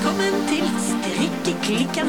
[0.00, 2.08] Velkommen til Strikkeklikken.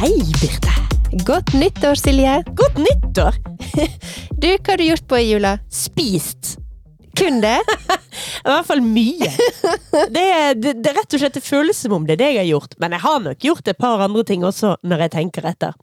[0.00, 0.68] Hei, Birte.
[1.24, 2.42] Godt nyttår, Silje.
[2.56, 3.40] Godt nyttår!
[4.40, 5.58] Du, hva har du gjort på i jula?
[5.72, 6.59] Spist.
[7.20, 7.58] Kun det?
[8.40, 9.28] I hvert fall mye.
[10.10, 10.24] Det,
[10.60, 12.74] det, det rett og slett det føles som om det er det jeg har gjort.
[12.80, 15.76] Men jeg har nok gjort et par andre ting også, når jeg tenker etter.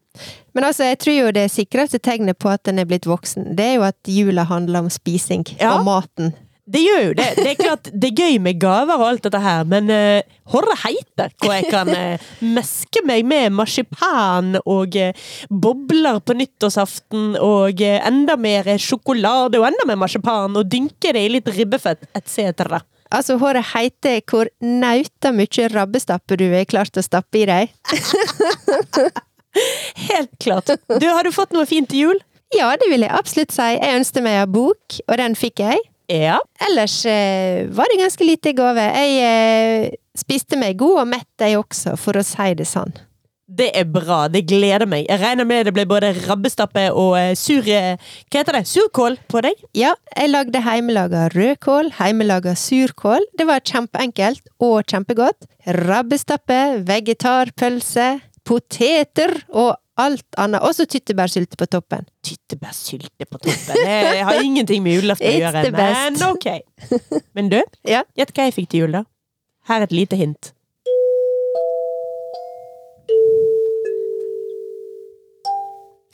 [0.58, 3.68] Men altså, jeg tror jo det sikreste tegnet på at en er blitt voksen, det
[3.72, 5.76] er jo at jula handler om spising Ja.
[5.78, 6.34] og maten.
[6.68, 7.28] Det gjør jo det.
[7.38, 10.20] Det er klart det er gøy med gaver og alt dette her, men uh,
[10.52, 17.38] horre heiter hvor jeg kan uh, meske meg med marsipan og uh, bobler på nyttårsaften
[17.40, 22.04] og uh, enda mer sjokolade og enda mer marsipan og dynke det i litt ribbefett
[22.12, 22.84] etc.
[23.16, 27.72] Altså, håret heiter hvor nauta mye rabbestapper du har klart å stappe i deg.
[30.10, 30.76] Helt klart.
[31.00, 32.20] Du, har du fått noe fint til jul?
[32.56, 33.64] Ja, det vil jeg absolutt si.
[33.76, 35.80] Jeg ønsket meg en bok, og den fikk jeg.
[36.08, 36.38] Ja.
[36.70, 38.84] Ellers eh, var det ganske lite gave.
[38.96, 42.96] Jeg eh, spiste meg god og mett, jeg også, for å si det sånn.
[43.48, 45.06] Det er bra, det gleder meg.
[45.08, 47.96] Jeg regner med det ble både rabbestappe og eh, sur eh,
[48.28, 48.66] Hva heter det?
[48.68, 49.62] Surkål på deg?
[49.78, 53.24] Ja, jeg lagde heimelaga rødkål, heimelaga surkål.
[53.40, 55.48] Det var kjempeenkelt og kjempegodt.
[55.80, 58.10] Rabbestappe, vegetarpølse,
[58.48, 60.62] poteter og alt annet.
[60.66, 62.06] Også tyttebærsylte på toppen.
[62.26, 63.80] Tyttebærsylte på toppen.
[63.84, 65.64] Det har ingenting med julaften å gjøre.
[65.78, 66.48] Men ok.
[67.38, 67.62] Men du,
[67.96, 68.04] Ja.
[68.18, 69.04] gjett hva jeg fikk til jul, da?
[69.68, 70.54] Her er et lite hint.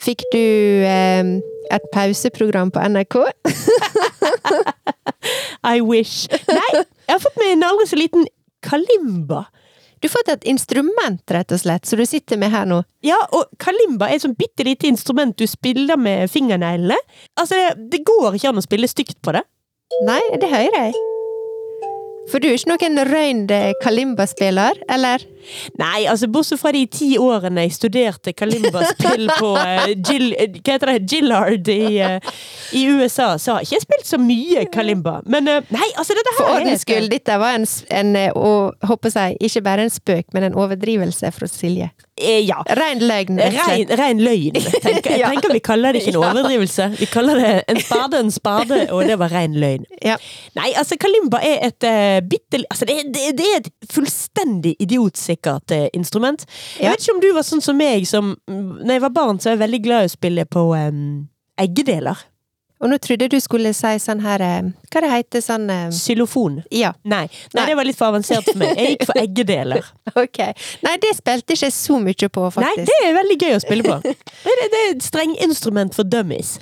[0.04, 0.38] Fikk du
[0.84, 1.24] eh,
[1.72, 3.16] et pauseprogram på NRK?
[5.74, 6.26] I wish.
[6.50, 8.26] Nei, jeg har fått meg en aldri så liten
[8.64, 9.46] kalimba.
[10.04, 12.82] Du har fått et instrument, rett og slett, som du sitter med her nå.
[13.00, 16.98] Ja, og kalimba er et sånn bitte lite instrument du spiller med fingerneglene.
[17.40, 19.40] Altså, det, det går ikke an å spille stygt på det.
[20.04, 20.92] Nei, det hører jeg.
[22.28, 25.24] For du er ikke noen røynd kalimba-spiller, eller?
[25.80, 30.76] Nei, altså bortsett fra de ti årene jeg studerte kalimba-spill på uh, Jill, uh, hva
[30.76, 32.32] heter det, Gillard i, uh,
[32.76, 35.18] i USA, så har jeg ikke spilt så mye kalimba.
[35.30, 38.54] Men nei, altså dette her For ordens skyld, dette var en, en å,
[38.88, 41.92] håper jeg, ikke bare en spøk, men en overdrivelse fra Silje.
[42.14, 42.60] Ja.
[42.78, 44.54] Rein løgn, Rein, rein løgn.
[44.54, 46.86] Tenker, jeg tenker vi kaller det ikke en overdrivelse.
[47.00, 49.86] Vi kaller det en spade en spade, og det var rein løgn.
[50.04, 50.14] Ja.
[50.54, 54.76] Nei, altså kalimba er et uh, bitte Altså, det, det, det er et fullstendig
[55.34, 56.44] idiotsikkert eh, instrument.
[56.80, 59.38] Jeg vet ikke om du var sånn som meg, som mm, Når jeg var barn,
[59.40, 61.28] så var jeg veldig glad i å spille på em,
[61.60, 62.16] eggedeler.
[62.82, 66.58] Og nå trodde du skulle si sånn her eh, Hva det heter sånn eh, Xylofon.
[66.74, 67.66] Ja, Nei, nei, Nei.
[67.70, 68.74] det var litt for avansert for meg.
[68.76, 69.86] Jeg gikk for eggedeler.
[70.14, 70.40] ok.
[70.84, 73.86] Nei, det spilte ikke jeg så mye på, Nei, det er veldig gøy å spille
[73.86, 74.00] på.
[74.04, 76.58] Det, det, det er et strenginstrument for dummies.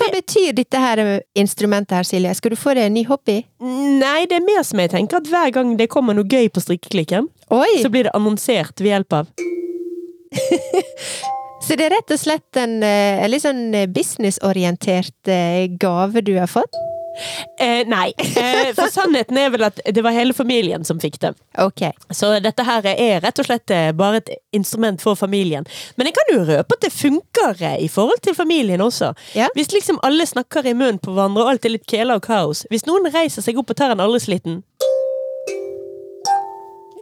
[0.00, 1.00] Hva betyr dette her
[1.36, 2.32] instrumentet her, Silje?
[2.38, 3.42] Skal du få deg en ny hobby?
[3.60, 6.62] Nei, det er mer som jeg tenker at hver gang det kommer noe gøy på
[6.64, 7.74] strikkeklikken, Oi!
[7.84, 9.28] så blir det annonsert ved hjelp av
[11.62, 16.34] Så det er rett og slett en, eh, en litt sånn businessorientert eh, gave du
[16.40, 16.80] har fått?
[17.60, 18.12] Eh, Nei.
[18.18, 21.32] Eh, for sannheten er vel at det var hele familien som fikk det.
[21.58, 21.92] Okay.
[22.10, 25.66] Så dette her er rett og slett eh, bare et instrument for familien.
[25.96, 29.12] Men jeg kan jo røpe at det funker eh, i forhold til familien også.
[29.38, 29.50] Ja.
[29.56, 32.66] Hvis liksom alle snakker i munnen på hverandre og alt er litt kela og kaos.
[32.70, 34.62] Hvis noen reiser seg opp og tar en aldri sliten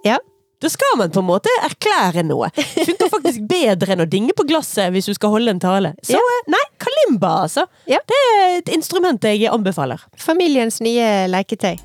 [0.05, 0.17] Ja.
[0.61, 2.51] Da skal man på en måte erklære noe.
[2.55, 5.95] Det funker faktisk bedre enn å dinge på glasset hvis du skal holde en tale.
[6.05, 6.21] Så Ja.
[6.21, 7.65] eh, nei, kalimba, altså.
[7.89, 7.99] Ja.
[8.07, 10.03] Det er et instrument jeg anbefaler.
[10.21, 11.79] Familiens nye leketøy.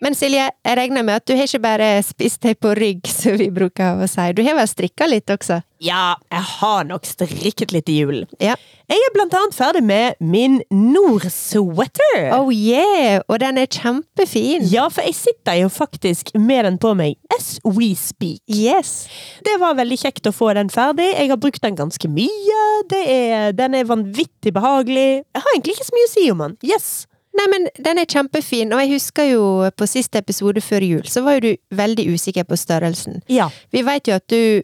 [0.00, 3.36] Men Silje, jeg regner med at du har ikke bare spist deg på rygg, som
[3.36, 4.30] vi bruker å si.
[4.36, 5.60] Du har vel strikka litt også?
[5.80, 8.28] Ja, jeg har nok strikket litt i julen.
[8.40, 8.56] Ja.
[8.90, 12.32] Jeg er blant annet ferdig med min Nord-sweater.
[12.36, 13.20] Oh yeah!
[13.30, 14.66] Og den er kjempefin!
[14.68, 18.42] Ja, for jeg sitter jo faktisk med den på meg as we speak.
[18.50, 19.06] Yes!
[19.46, 21.12] Det var veldig kjekt å få den ferdig.
[21.14, 22.64] Jeg har brukt den ganske mye.
[22.90, 25.22] Det er, den er vanvittig behagelig.
[25.22, 26.58] Jeg har egentlig ikke så mye å si om den.
[26.72, 26.90] Yes!
[27.38, 29.44] Nei, men den er kjempefin, og jeg husker jo
[29.76, 33.22] på siste episode før jul, så var jo du veldig usikker på størrelsen.
[33.30, 33.46] Ja.
[33.72, 34.62] Vi vet jo at du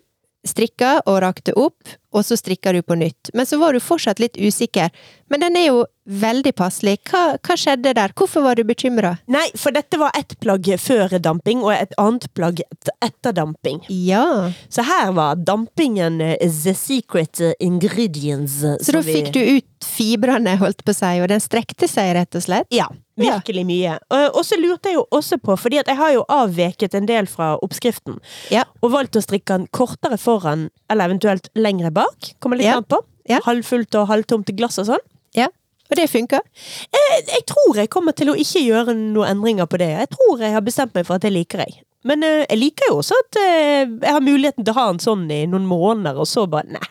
[0.48, 3.30] strikka og rakte opp, og så strikka du på nytt.
[3.36, 4.90] Men så var du fortsatt litt usikker.
[5.28, 6.96] Men den er jo veldig passelig.
[7.10, 8.14] Hva, hva skjedde der?
[8.16, 9.16] Hvorfor var du bekymra?
[9.28, 12.62] Nei, for dette var ett plagg før damping, og et annet plagg
[13.04, 13.82] etter damping.
[13.92, 14.52] Ja.
[14.72, 18.62] Så her var dampingen eh, the secret ingredients.
[18.80, 22.38] Så da fikk du ut fibrene, holdt på å si, og den strekte seg rett
[22.38, 22.70] og slett?
[22.74, 23.98] Ja, virkelig mye.
[24.34, 27.54] Og så lurte jeg jo også på, fordi jeg har jo avveket en del fra
[27.64, 28.18] oppskriften,
[28.52, 28.64] Ja.
[28.82, 32.34] og valgt å strikke den kortere foran, eller eventuelt lengre bak.
[32.40, 32.76] Kommer litt Ja.
[32.76, 33.00] an på.
[33.28, 33.40] Ja.
[33.44, 35.06] Halvfullt og halvtomt glass og sånn.
[35.34, 35.48] ja.
[35.88, 36.40] Og det funker?
[36.92, 39.86] Jeg, jeg tror jeg kommer til å ikke gjøre noen endringer på det.
[39.94, 41.76] Jeg tror jeg har bestemt meg for at det liker jeg.
[42.02, 44.98] Men uh, jeg liker jo også at uh, jeg har muligheten til å ha den
[44.98, 46.82] sånn i noen måneder, og så bare nei,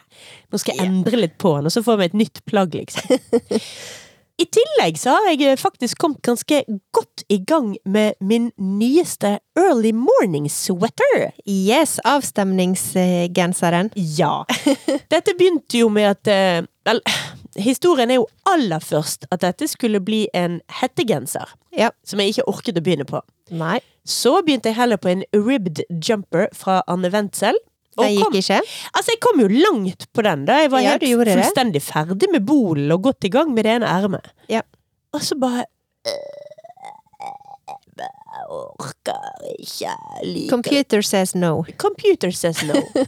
[0.49, 3.19] nå skal jeg endre litt på den, og så får vi et nytt plagg, liksom.
[4.35, 6.57] I tillegg så har jeg eh, faktisk kommet ganske
[6.95, 11.29] godt i gang med min nyeste early morning sweater.
[11.47, 13.93] Yes, avstemningsgenseren.
[13.95, 14.43] Ja.
[15.13, 16.99] Dette begynte jo med at eh, Vel,
[17.57, 21.55] historien er jo aller først at dette skulle bli en hettegenser.
[21.73, 21.89] Ja.
[22.05, 23.23] Som jeg ikke orket å begynne på.
[23.49, 27.57] Nei, Så begynte jeg heller på en ribbed jumper fra Anne Wendsel.
[27.95, 28.59] Kom, gikk ikke?
[28.91, 31.83] altså jeg kom jo langt på den da jeg var Ja, helt fullstendig det.
[31.87, 34.27] ferdig med bolen og godt i gang med det ene ermet.
[34.51, 34.61] Ja.
[35.15, 35.63] Og så bare
[37.95, 39.93] Jeg orker ikke
[40.23, 41.63] like Computer says no.
[41.77, 42.81] Computer says no.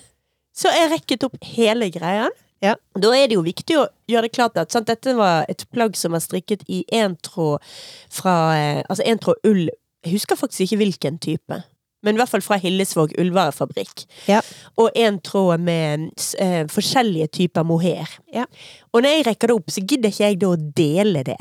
[0.58, 2.32] Så jeg rekket opp hele greien.
[2.64, 2.74] Ja.
[2.98, 5.94] Da er det jo viktig å gjøre det klart at sant, dette var et plagg
[6.00, 7.62] som var strikket i én tråd
[8.10, 9.68] fra eh, Altså én tråd ull.
[10.08, 11.60] Jeg husker faktisk ikke hvilken type.
[12.08, 14.06] Men i hvert fall fra Hillesvåg ullvarefabrikk.
[14.32, 14.40] Ja.
[14.80, 16.08] Og én tråd med
[16.40, 18.08] uh, forskjellige typer mohair.
[18.34, 18.48] Ja.
[18.94, 21.38] Og når jeg rekker det opp, så gidder ikke jeg da å dele det.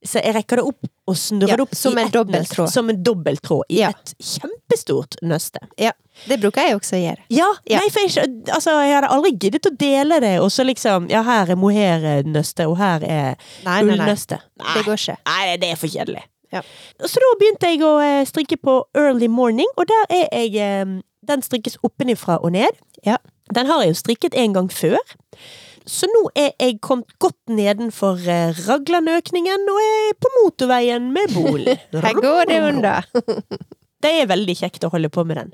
[0.00, 2.64] Så jeg rekker det opp og snurrer det opp som en dobbelt dobbelttråd.
[2.64, 2.72] nøst.
[2.72, 5.60] Som en dobbelttråd i et kjempestort nøste.
[5.76, 5.92] Ja,
[6.24, 7.26] det bruker jeg også å gjøre.
[7.28, 7.82] Ja, Ja.
[7.84, 11.52] Nei, jeg, altså, jeg hadde aldri giddet å dele det, og så liksom Ja, her
[11.52, 13.98] er mohairnøstet, og her er Nei, nei, nei.
[13.98, 14.40] ullnøstet.
[14.56, 15.18] Det går ikke.
[15.28, 16.24] Nei, det er for kjedelig.
[16.54, 16.62] Ja.
[17.06, 21.00] Så da begynte jeg å eh, strikke på early morning, og der er jeg eh,
[21.28, 22.78] Den strikkes oppenifra og ned.
[23.06, 23.18] Ja.
[23.54, 24.98] Den har jeg jo strikket en gang før.
[25.88, 31.66] Så nå er jeg kommet godt nedenfor eh, Raglandøkningen, og er på motorveien med bol.
[31.68, 33.00] Her går det unna.
[34.00, 35.50] Det er veldig kjekt å holde på med den.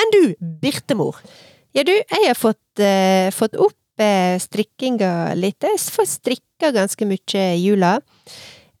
[0.00, 0.22] Enn du,
[0.62, 1.18] Birtemor?
[1.76, 5.60] Ja, du, jeg har fått, uh, fått opp uh, strikkinga litt.
[5.68, 7.98] Jeg får strikka ganske mye i jula.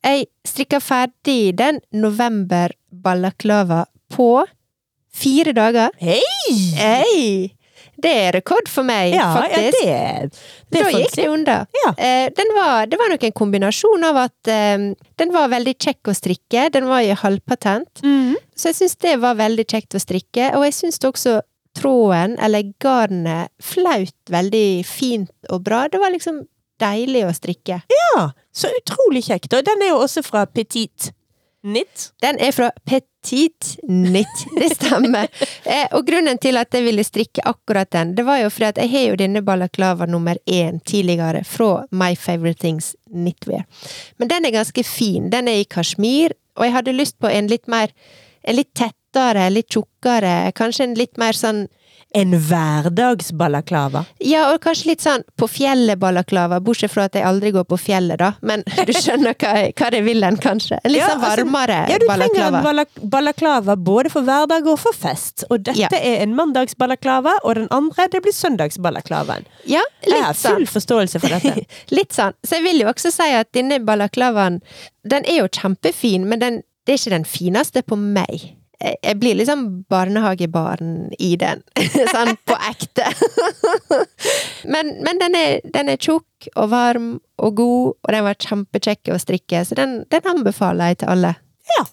[0.04, 4.28] Jeg strikka ferdig den november-balaklava på
[5.12, 5.90] fire dager.
[6.00, 6.22] Hei!
[6.78, 7.50] Hey!
[8.00, 9.82] Det er rekord for meg, Ja, ja faktisk.
[9.84, 10.30] det,
[10.72, 11.56] det da gikk det unna.
[11.82, 11.90] Ja.
[12.00, 14.86] Eh, var, det var nok en kombinasjon av at eh,
[15.20, 18.38] den var veldig kjekk å strikke, den var i halvpatent, Mhm.
[18.56, 21.42] så jeg syns det var veldig kjekt å strikke, og jeg syns også
[21.76, 25.84] tråden, eller garnet, flaut veldig fint og bra.
[25.88, 26.40] Det var liksom
[26.80, 27.80] deilig å strikke.
[27.92, 29.52] Ja, så utrolig kjekt.
[29.56, 31.12] Og den er jo også fra Petit
[31.60, 32.06] Knit.
[32.24, 35.28] Den er fra Petit Knit, det stemmer.
[35.68, 38.80] eh, og grunnen til at jeg ville strikke akkurat den, det var jo fordi at
[38.80, 43.66] jeg har jo denne balaklava nummer én tidligere fra My Favorite Things Knitwear.
[44.16, 45.28] Men den er ganske fin.
[45.32, 47.92] Den er i kasjmir, og jeg hadde lyst på en litt mer
[48.40, 51.66] En litt tettere, litt tjukkere, kanskje en litt mer sånn
[52.12, 54.04] En hverdagsbalaklava.
[54.18, 58.18] Ja, og kanskje litt sånn på fjellet-balaklava, bortsett fra at jeg aldri går på fjellet,
[58.18, 58.32] da.
[58.42, 60.80] Men du skjønner hva jeg, hva det vil en, kanskje.
[60.84, 63.76] En litt Ja, sånn altså, varmere Ja, du trenger en balaklava.
[63.76, 65.44] både for hverdag og for fest.
[65.50, 65.88] Og dette Ja.
[65.96, 69.46] er en mandagsbalaklava, og den andre det blir søndagsbalaklavaen.
[69.70, 70.56] Ja, Jeg har litt sånn.
[70.58, 71.66] full forståelse for dette.
[71.94, 72.34] Litt sånn.
[72.44, 74.60] Så jeg vil jo også si at denne balaklavaen,
[75.06, 78.56] den er jo kjempefin, men den, det er ikke den fineste på meg.
[78.80, 81.60] Jeg blir liksom barnehagebarn i den.
[82.14, 83.04] sånn på ekte.
[84.72, 89.12] men men den, er, den er tjukk og varm og god, og den var kjempekjekk
[89.12, 91.34] å strikke, så den, den anbefaler jeg til alle.
[91.74, 91.84] Ja.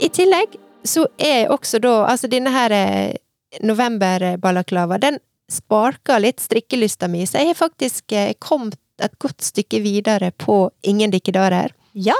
[0.00, 3.16] I tillegg så er også da, altså denne her eh,
[3.64, 5.18] november-balaklava, den
[5.50, 10.66] sparker litt strikkelysta mi, så jeg har faktisk eh, kommet et godt stykke videre på
[10.86, 11.72] Ingen dikkedarer.
[11.96, 12.18] Ja.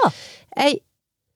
[0.57, 0.81] Jeg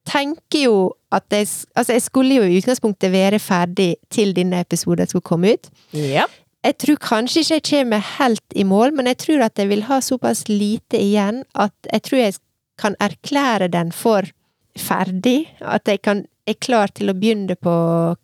[0.09, 0.77] tenker jo
[1.13, 1.47] at jeg,
[1.77, 5.71] altså jeg skulle jo i utgangspunktet være ferdig til denne episoden skulle komme ut.
[5.93, 6.27] ja.
[6.65, 9.83] Jeg tror kanskje ikke jeg kommer helt i mål, men jeg tror at jeg vil
[9.85, 12.37] ha såpass lite igjen at jeg tror jeg
[12.81, 14.25] kan erklære den for
[14.73, 15.45] ferdig.
[15.61, 17.75] At jeg kan, er klar til å begynne på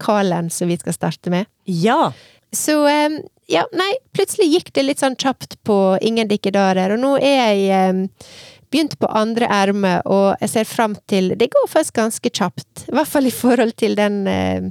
[0.02, 1.46] Kalen som vi skal starte med.
[1.66, 2.12] Ja.
[2.50, 7.16] Så eh, ja, nei, plutselig gikk det litt sånn kjapt på Ingen dikkedarer, og nå
[7.20, 8.08] er jeg
[8.72, 12.86] begynt på andre ermet, og jeg ser fram til Det går faktisk ganske kjapt.
[12.88, 14.70] I hvert fall i forhold til den eh,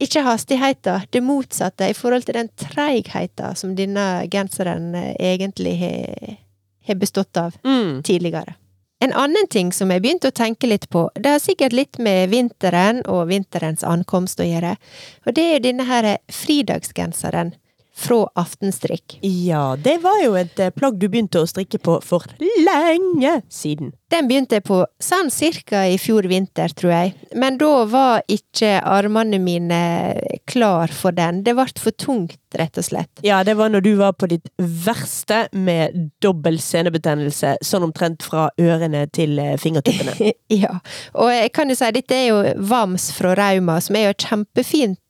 [0.00, 1.88] Ikke hastigheten, det motsatte.
[1.88, 6.36] I forhold til den treigheten som denne genseren eh, egentlig har
[6.86, 8.02] har bestått av Mm.
[8.02, 8.54] tidligere.
[9.00, 12.30] En annen ting som jeg begynte å tenke litt på, det har sikkert litt med
[12.30, 14.76] vinteren og vinterens ankomst å gjøre,
[15.26, 17.54] og det er denne her fridagsgenseren
[17.96, 19.18] fra Aftenstrikk.
[19.22, 23.94] Ja, det var jo et eh, plagg du begynte å strikke på for lenge siden.
[24.12, 28.76] Den begynte jeg på sånn cirka i fjor vinter, tror jeg, men da var ikke
[28.86, 29.80] armene mine
[30.46, 31.40] klar for den.
[31.46, 33.24] Det ble for tungt, rett og slett.
[33.26, 38.50] Ja, det var når du var på ditt verste med dobbel senebetennelse, sånn omtrent fra
[38.60, 40.34] ørene til eh, fingertuppene.
[40.62, 40.76] ja,
[41.16, 42.38] og jeg kan jo si dette er jo
[42.68, 45.00] Vams fra Rauma, som er jo kjempefint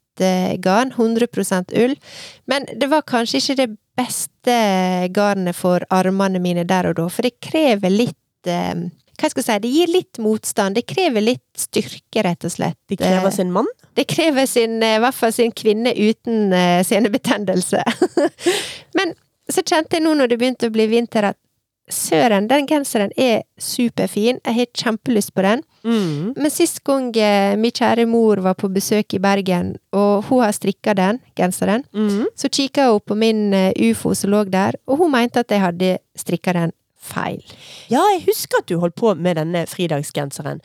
[0.65, 1.97] garn, 100% ull,
[2.47, 4.55] men det var kanskje ikke det beste
[5.17, 9.47] garnet for armene mine der og da, for det krever litt eh, hva skal jeg
[9.47, 12.77] si, det gir litt motstand, det krever litt styrke, rett og slett.
[12.85, 13.67] Det krever Eh, sin mann.
[13.97, 17.81] det krever sin, eh, i hvert fall sin kvinne uten eh, senebetennelse.
[18.99, 19.15] Men
[19.49, 21.39] så kjente jeg nå når det begynte å bli vinter at
[21.93, 25.63] søren, den genseren er superfin, jeg har kjempelyst på den.
[25.87, 26.33] Mm.
[26.37, 30.53] Men sist gang eh, min kjære mor var på besøk i Bergen, og hun har
[30.57, 32.27] strikka den genseren, Mm.
[32.37, 35.61] så kikka hun på min uh, ufo som lå der, og hun mente at jeg
[35.63, 37.43] hadde strikka den feil.
[37.89, 40.61] Ja, jeg husker at du holdt på med denne fridagsgenseren.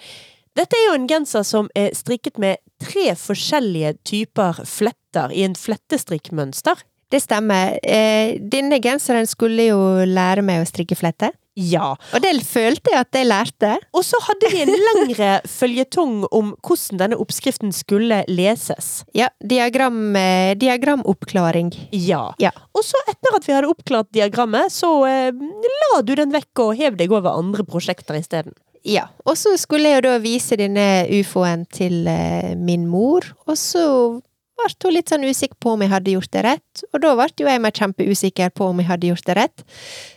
[0.58, 5.56] Dette er jo en genser som er strikket med tre forskjellige typer fletter i en
[5.56, 6.82] flettestrikkmønster.
[7.12, 7.78] Det stemmer.
[7.84, 11.90] Eh, denne genseren skulle jo lære meg å strikke flette, Ja.
[12.16, 13.72] og det følte jeg at jeg lærte.
[13.94, 19.04] Og så hadde vi en lengre føljetong om hvordan denne oppskriften skulle leses.
[19.14, 21.74] Ja, diagram, eh, diagramoppklaring.
[21.92, 22.34] Ja.
[22.40, 22.52] Ja.
[22.74, 26.76] Og så etter at vi hadde oppklart diagrammet, så eh, la du den vekk og
[26.80, 28.56] hev deg over andre prosjekter isteden.
[28.88, 33.60] Ja, og så skulle jeg jo da vise denne ufoen til eh, min mor, og
[33.60, 33.84] så
[34.66, 37.28] ble hun litt sånn usikker på om jeg hadde gjort det rett, og da ble
[37.40, 39.64] jo jeg meg kjempeusikker på om jeg hadde gjort det rett.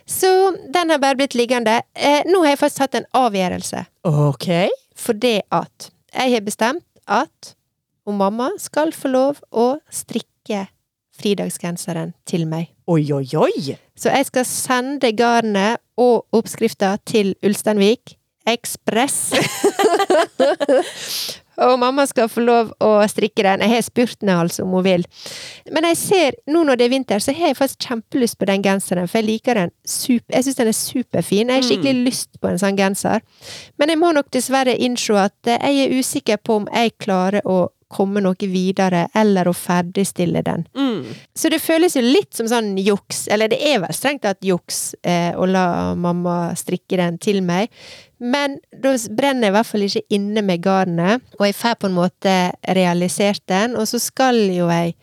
[0.05, 0.31] Så
[0.73, 1.81] den har bare blitt liggende.
[1.95, 4.47] Eh, nå har jeg faktisk tatt en avgjørelse, Ok.
[4.95, 7.55] fordi at jeg har bestemt at
[8.05, 10.67] og mamma skal få lov å strikke
[11.17, 12.67] fridagsgenseren til meg.
[12.87, 13.77] Oi, oi, oi!
[13.97, 19.33] Så jeg skal sende garnet og oppskrifta til Ulsteinvik Ekspress.
[21.85, 23.63] mamma skal få lov å strikke den.
[23.65, 25.05] Jeg har spurt henne altså om hun vil.
[25.73, 28.65] Men jeg ser, nå når det er vinter, så har jeg faktisk kjempelyst på den
[28.65, 31.53] genseren, for jeg liker den super, Jeg syns den er superfin.
[31.53, 33.23] Jeg har skikkelig lyst på en sånn genser.
[33.79, 37.45] Men jeg må nok dessverre innse at eh, jeg er usikker på om jeg klarer
[37.45, 37.65] å
[37.95, 40.65] komme noe videre, eller å ferdigstille den.
[40.75, 41.05] Mm.
[41.37, 44.95] Så det føles jo litt som sånn juks, eller det er vel strengt tatt juks,
[45.03, 47.69] eh, å la mamma strikke den til meg.
[48.25, 51.89] Men da brenner jeg i hvert fall ikke inne med garnet, og jeg får på
[51.91, 52.35] en måte
[52.77, 54.95] realisert den, og så skal jo jeg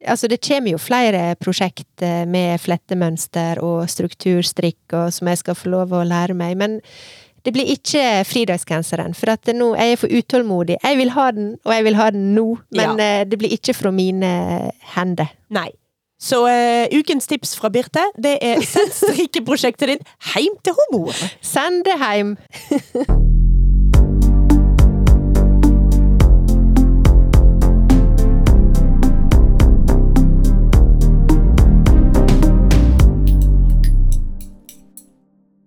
[0.00, 5.58] Altså, det kommer jo flere prosjekt eh, med flettemønster og strukturstrikk og som jeg skal
[5.58, 6.78] få lov å lære meg, men
[7.44, 10.78] det blir ikke fridagsgenseren, for at nå er jeg for utålmodig.
[10.80, 13.10] Jeg vil ha den, og jeg vil ha den nå, men ja.
[13.28, 14.32] det blir ikke fra mine
[14.94, 15.36] hender.
[15.52, 15.68] Nei.
[16.20, 21.08] Så uh, ukens tips fra Birte, det er send strikkeprosjektet ditt heim til homo.
[21.40, 22.36] Send det heim.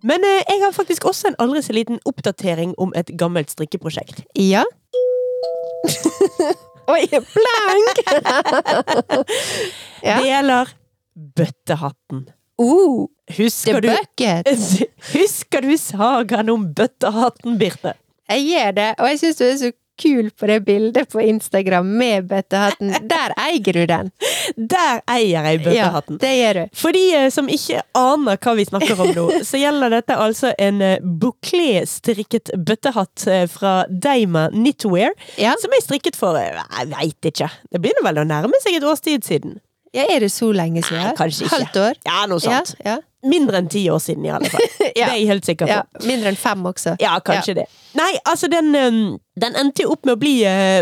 [0.03, 4.22] Men eh, jeg har faktisk også en aldri så liten oppdatering om et gammelt strikkeprosjekt.
[4.36, 4.63] Ja.
[6.91, 7.99] Oi, blank!
[10.03, 10.17] ja.
[10.19, 10.73] Det gjelder
[11.37, 12.25] bøttehatten.
[12.59, 14.25] Uh, Husker the du,
[15.15, 17.95] husker du sagaen om bøttehatten, Birte?
[18.29, 19.71] Jeg gjør det, og jeg syns du er så
[20.01, 22.93] kul på det bildet på Instagram med bøttehatten.
[23.13, 24.12] Der eier du den!
[24.57, 26.17] Der eier jeg bøttehatten.
[26.17, 26.77] Ja, det gjør du.
[26.81, 30.51] For de eh, som ikke aner hva vi snakker om nå, så gjelder dette altså
[30.57, 35.53] en eh, bouclé-strikket bøttehatt eh, fra Deima Knitwear, Ja.
[35.62, 37.50] som er strikket for jeg veit ikke.
[37.71, 39.59] Det begynner vel å nærme seg et års tid siden.
[39.93, 41.03] ja, er det så lenge siden?
[41.05, 41.55] Nei, kanskje ikke.
[41.59, 42.00] Halvt år?
[42.07, 42.73] Ja, noe sånt.
[42.83, 43.00] Ja, ja.
[43.23, 44.65] Mindre enn ti år siden, i alle fall.
[44.93, 45.71] Det er jeg helt sikker på.
[45.71, 45.81] ja.
[46.07, 46.97] Mindre enn fem også.
[47.01, 47.67] Ja, kanskje det.
[47.97, 50.81] Nei, altså den, um, den endte opp med å bli uh,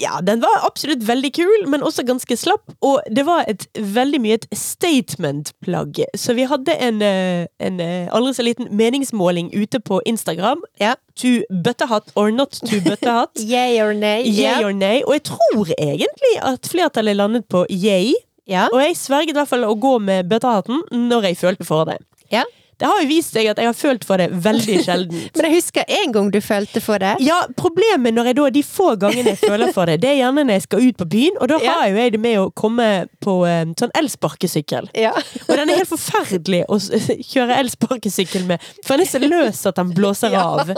[0.00, 2.74] Ja, den var absolutt veldig kul, men også ganske slapp.
[2.84, 6.02] Og det var et veldig mye et statement-plagg.
[6.18, 10.64] Så vi hadde en, uh, en uh, aldri så liten meningsmåling ute på Instagram.
[10.80, 10.94] Ja.
[11.20, 13.36] To bøttehatt or not to bøttehatt.
[13.52, 14.28] Yay or nay?
[14.28, 15.02] Yay or nay.
[15.06, 18.12] Og jeg tror egentlig at flertallet landet på yay.
[18.50, 18.68] Ja.
[18.72, 22.00] Og jeg sverget i hvert fall å gå med bøttehatten når jeg følte for det.
[22.32, 22.42] Ja.
[22.82, 25.18] Det har jo vist seg at jeg har følt for det veldig sjelden.
[25.36, 27.12] Men jeg husker en gang du følte for det.
[27.22, 30.42] Ja, problemet når jeg da, de få gangene jeg føler for det, det er gjerne
[30.48, 31.76] når jeg skal ut på byen, og da Ja.
[31.78, 32.88] har jo jeg det med å komme
[33.22, 34.88] på um, sånn elsparkesykkel.
[34.98, 35.12] Ja.
[35.14, 39.78] Og den er helt forferdelig å kjøre elsparkesykkel med, for den er så løs at
[39.78, 40.48] den blåser Ja.
[40.58, 40.74] av.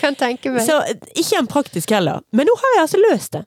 [0.00, 0.64] Kan tenke meg.
[0.64, 2.22] Så eh, ikke en praktisk heller.
[2.32, 3.44] Men nå har jeg altså løst det.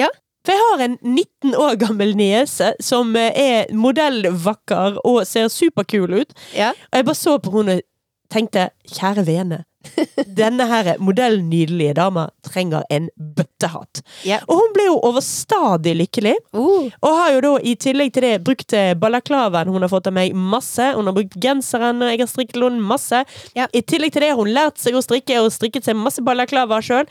[0.00, 0.08] Ja.
[0.44, 6.20] For jeg har en 19 år gammel niese som eh, er modellvakker og ser superkul
[6.20, 6.34] ut.
[6.56, 6.74] Ja.
[6.92, 7.86] Og jeg bare så på henne og
[8.34, 9.64] tenkte, kjære vene.
[10.40, 14.00] Denne her modellnydelige dama trenger en bøttehatt.
[14.26, 14.40] Ja.
[14.48, 16.34] Og hun ble jo overstadig lykkelig.
[16.56, 20.08] Uh, Og har jo da i tillegg til det brukt eh, balaklavaen hun har fått
[20.10, 20.92] av meg masse.
[20.96, 23.24] Hun har brukt genseren jeg har strikket henne masse.
[23.56, 23.68] Ja.
[23.72, 26.80] I tillegg til det har hun lært seg å strikke og strikket seg masse balaklava
[26.84, 27.06] sjøl.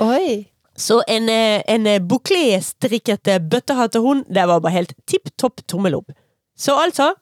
[0.76, 6.00] Så en, eh, en bouclé-strikket eh, bøttehatt til det var bare helt tipp topp tommel
[6.00, 6.10] opp.
[6.58, 7.14] Så altså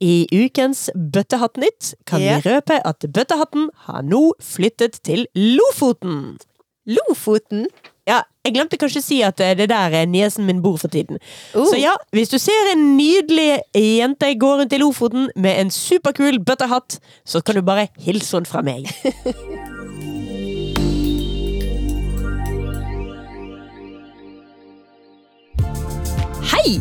[0.00, 6.36] I ukens Bøttehattnytt kan vi røpe at Bøttehatten har nå flyttet til Lofoten.
[6.86, 7.66] Lofoten?
[8.06, 10.92] Ja, jeg glemte kanskje å si at eh, det der er niesen min bor for
[10.92, 11.18] tiden.
[11.56, 11.64] Uh.
[11.66, 16.38] Så ja, hvis du ser en nydelig jente gå rundt i Lofoten med en superkul
[16.44, 18.92] bøttehatt, så kan du bare hilse henne fra meg.
[26.66, 26.80] Hei!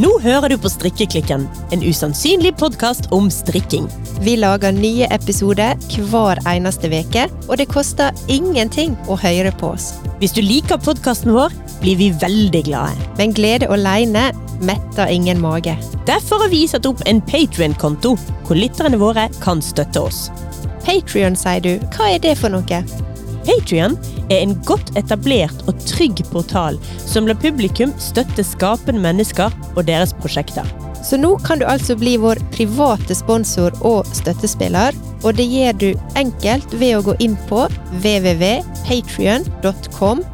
[0.00, 1.42] Nå hører du på Strikkeklikken,
[1.74, 3.84] en usannsynlig podkast om strikking.
[4.24, 5.76] Vi lager nye episoder
[6.08, 9.90] hver eneste veke, og det koster ingenting å høre på oss.
[10.22, 11.52] Hvis du liker podkasten vår,
[11.82, 13.10] blir vi veldig glade.
[13.20, 14.30] Men glede alene
[14.64, 15.76] metter ingen mage.
[16.08, 18.14] Derfor har vi satt opp en Patrion-konto,
[18.48, 20.30] hvor lytterne våre kan støtte oss.
[20.86, 21.74] Patrion, sier du.
[21.92, 22.80] Hva er det for noe?
[23.46, 23.94] Patrion
[24.26, 26.74] er en godt etablert og trygg portal
[27.06, 30.66] som lar publikum støtte skapende mennesker og deres prosjekter.
[31.06, 35.90] Så nå kan du altså bli vår private sponsor og støttespiller, og det gjør du
[36.18, 37.68] enkelt ved å gå inn på
[38.02, 40.24] www.patrion.com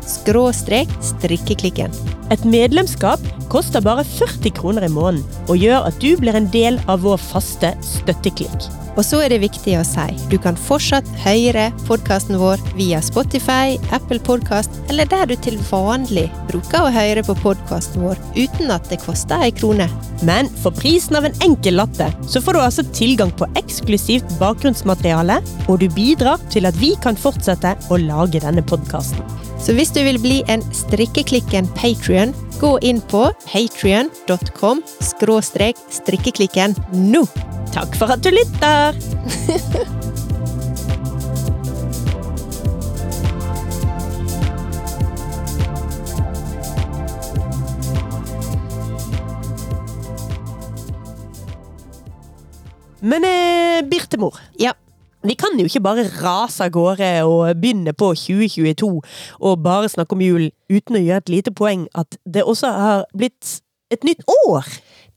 [1.12, 2.11] strikkeklikken.
[2.32, 3.20] Et medlemskap
[3.52, 7.18] koster bare 40 kroner i måneden og gjør at du blir en del av vår
[7.20, 8.70] faste støtteklikk.
[8.92, 13.78] Og så er det viktig å si, du kan fortsatt høre podkasten vår via Spotify,
[13.92, 18.88] Apple Podcast eller der du til vanlig bruker å høre på podkasten vår uten at
[18.92, 19.88] det koster ei krone.
[20.28, 25.40] Men for prisen av en enkel latte, så får du altså tilgang på eksklusivt bakgrunnsmateriale,
[25.68, 29.41] og du bidrar til at vi kan fortsette å lage denne podkasten.
[29.62, 37.22] Så hvis du vil bli en strikkeklikken patrion, gå inn på patrion.com strikkeklikken nå!
[37.72, 38.98] Takk for at du lytter!
[53.02, 54.74] Men eh, Birtemor, Ja.
[55.22, 58.88] Vi kan jo ikke bare rase av gårde og begynne på 2022
[59.40, 63.04] og bare snakke om jul uten å gjøre et lite poeng at det også har
[63.14, 63.60] blitt
[63.92, 64.66] et nytt år.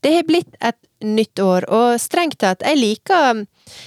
[0.04, 3.40] Det har blitt et nytt år, og strengt tatt, jeg liker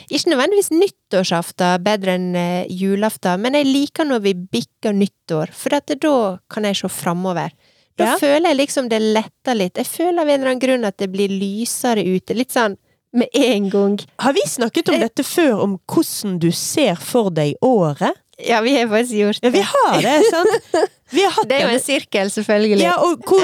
[0.09, 5.77] ikke nødvendigvis nyttårsaften bedre enn eh, julaften, men jeg liker når vi bikker nyttår, for
[5.77, 6.15] da
[6.51, 7.53] kan jeg se framover.
[7.99, 8.17] Da Ja.
[8.17, 9.75] føler jeg liksom det letter litt.
[9.77, 12.77] Jeg føler av en eller annen grunn at det blir lysere ute, litt sånn
[13.13, 13.99] med en gang.
[14.21, 18.17] Har vi snakket om dette før, om hvordan du ser for deg året?
[18.39, 20.75] Ja, vi har faktisk gjort Ja, vi har det, sant?
[21.11, 22.83] Vi har Det er jo en sirkel, selvfølgelig.
[22.85, 23.41] Ja, og hvor,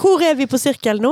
[0.00, 1.10] hvor er vi på sirkel nå?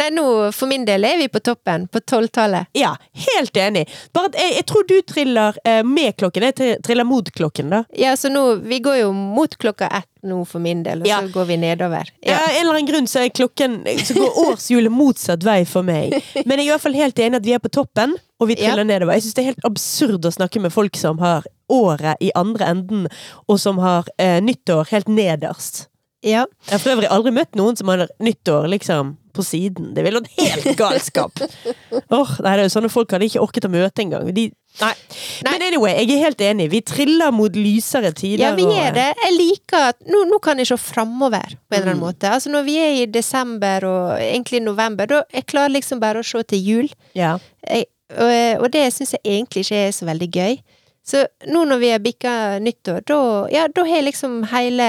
[0.00, 0.24] Nei, nå,
[0.56, 2.70] for min del, er vi på toppen, på tolvtallet.
[2.72, 2.94] Ja,
[3.26, 3.82] helt enig.
[4.16, 6.46] Bare at jeg, jeg tror du triller eh, med klokken.
[6.48, 7.82] Jeg triller mot klokken, da.
[7.96, 11.20] Ja, så nå, vi går jo mot klokka ett nå for min del, og Ja.
[11.20, 12.08] så går vi nedover.
[12.20, 12.32] Ja.
[12.32, 12.40] ja.
[12.52, 16.12] en eller annen grunn så er klokken Så går årshjulet motsatt vei for meg.
[16.44, 18.56] Men jeg er i hvert fall helt enig at vi er på toppen, og vi
[18.60, 19.16] triller nedover.
[19.16, 22.68] Jeg syns det er helt absurd å snakke med folk som har året i andre
[22.72, 23.06] enden,
[23.48, 25.86] og som har eh, nyttår helt nederst.
[26.22, 26.44] Ja.
[26.68, 29.92] Jeg har for øvrig aldri møtt noen som har nyttår liksom på siden.
[29.94, 31.38] Det ville vært helt galskap.
[32.10, 34.26] Nei, det er jo sånne folk hadde ikke orket å møte engang.
[34.36, 34.48] De,
[34.82, 34.90] nei.
[35.46, 35.52] Nei.
[35.54, 36.66] Men anyway, jeg er helt enig.
[36.74, 38.42] Vi triller mot lysere tider.
[38.44, 39.06] Ja, vi gjør det.
[39.22, 42.04] Jeg liker at Nå, nå kan jeg se framover, på en eller annen Mm.
[42.10, 42.34] måte.
[42.34, 46.26] Altså, når vi er i desember og egentlig november, da jeg klarer liksom bare å
[46.26, 46.92] se til jul.
[47.16, 47.36] Ja.
[47.64, 48.34] Jeg, og,
[48.66, 50.58] og det syns jeg egentlig ikke er så veldig gøy.
[51.10, 53.20] Så nå når vi har bikka nyttår, da
[53.50, 54.86] ja, da har liksom hele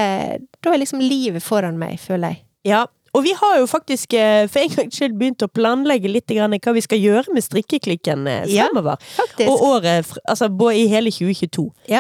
[0.62, 2.43] Da er liksom livet foran meg, føler jeg.
[2.75, 2.86] ja.
[3.12, 6.53] Og vi har jo faktisk eh, for en gangs skyld begynt å planlegge litt grann
[6.55, 9.01] hva vi skal gjøre med strikkeklikken fremover.
[9.36, 9.47] Ja.
[9.51, 11.65] Og året, altså i hele 2022.
[11.91, 11.99] Ja.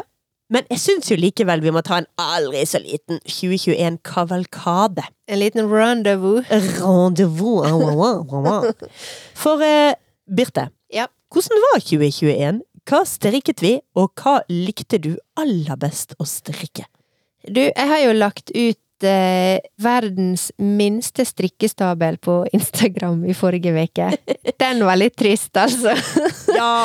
[0.51, 5.03] Men jeg syns jo likevel vi må ta en aldri så liten 2021-kavalkade.
[5.27, 6.45] En liten rendezvous.
[6.49, 7.67] Rendezvous.
[9.43, 9.93] For eh,
[10.31, 11.07] Birte, Ja.
[11.33, 12.61] hvordan var 2021?
[12.91, 16.83] Hva strikket vi, og hva likte du aller best å strikke?
[17.47, 24.09] Du, jeg har jo lagt ut eh, verdens minste strikkestabel på Instagram i forrige uke.
[24.59, 25.95] Den var litt trist, altså.
[26.61, 26.83] Ja,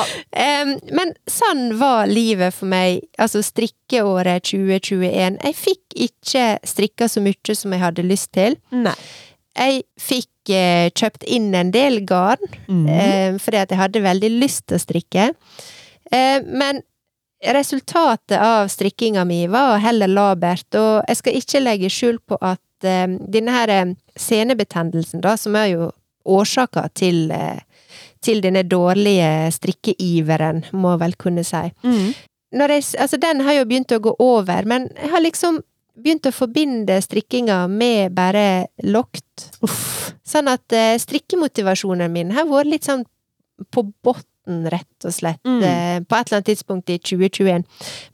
[0.63, 5.41] um, men sånn var livet for meg, altså strikkeåret 2021.
[5.43, 8.55] Jeg fikk ikke strikka så mye som jeg hadde lyst til.
[8.71, 8.95] nei.
[9.57, 12.83] Jeg fikk eh, kjøpt inn en del garn, mm.
[12.93, 15.31] eh, fordi at jeg hadde veldig lyst til å strikke.
[16.11, 16.81] Eh, men
[17.43, 22.87] resultatet av strikkinga mi var heller labert, og jeg skal ikke legge skjul på at
[22.87, 25.91] eh, denne her eh, senebetennelsen, da, som er jo
[26.27, 27.31] årsaka til,
[28.19, 31.61] til denne dårlige strikkeiveren, må jeg vel kunne si.
[31.87, 32.09] Mm.
[32.51, 35.61] Jeg, altså den har jo begynt å gå over, men jeg har liksom
[35.97, 39.49] begynt å forbinde strikkinga med bare lokt.
[39.65, 40.11] Uff.
[40.27, 43.05] Sånn at eh, strikkemotivasjonen min har vært litt sånn
[43.73, 43.87] på
[44.47, 45.63] botten, rett og slett, Mm.
[45.63, 47.63] eh, på et eller annet tidspunkt i 2021.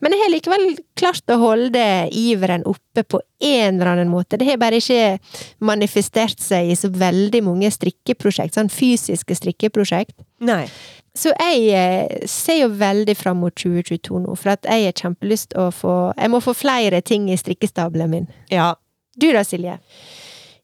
[0.02, 4.38] Men jeg har likevel klart å holde iveren oppe på en eller annen måte.
[4.38, 5.20] Det har bare ikke
[5.62, 10.14] manifestert seg i så veldig mange strikkeprosjekt, sånn fysiske strikkeprosjekt.
[10.42, 10.68] Nei.
[11.16, 15.54] Så jeg eh, ser jo veldig fram mot 2022 nå, for at jeg har kjempelyst
[15.56, 18.28] å få Jeg må få flere ting i strikkestabelen min.
[18.50, 18.74] Ja.
[19.16, 19.80] Du da, Silje?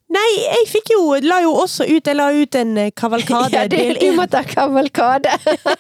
[0.10, 3.66] Nei, jeg fikk jo La jo også ut Jeg la ut en eh, kavalkade, Ja,
[3.70, 5.36] det, del du måtte må ta kavalkade!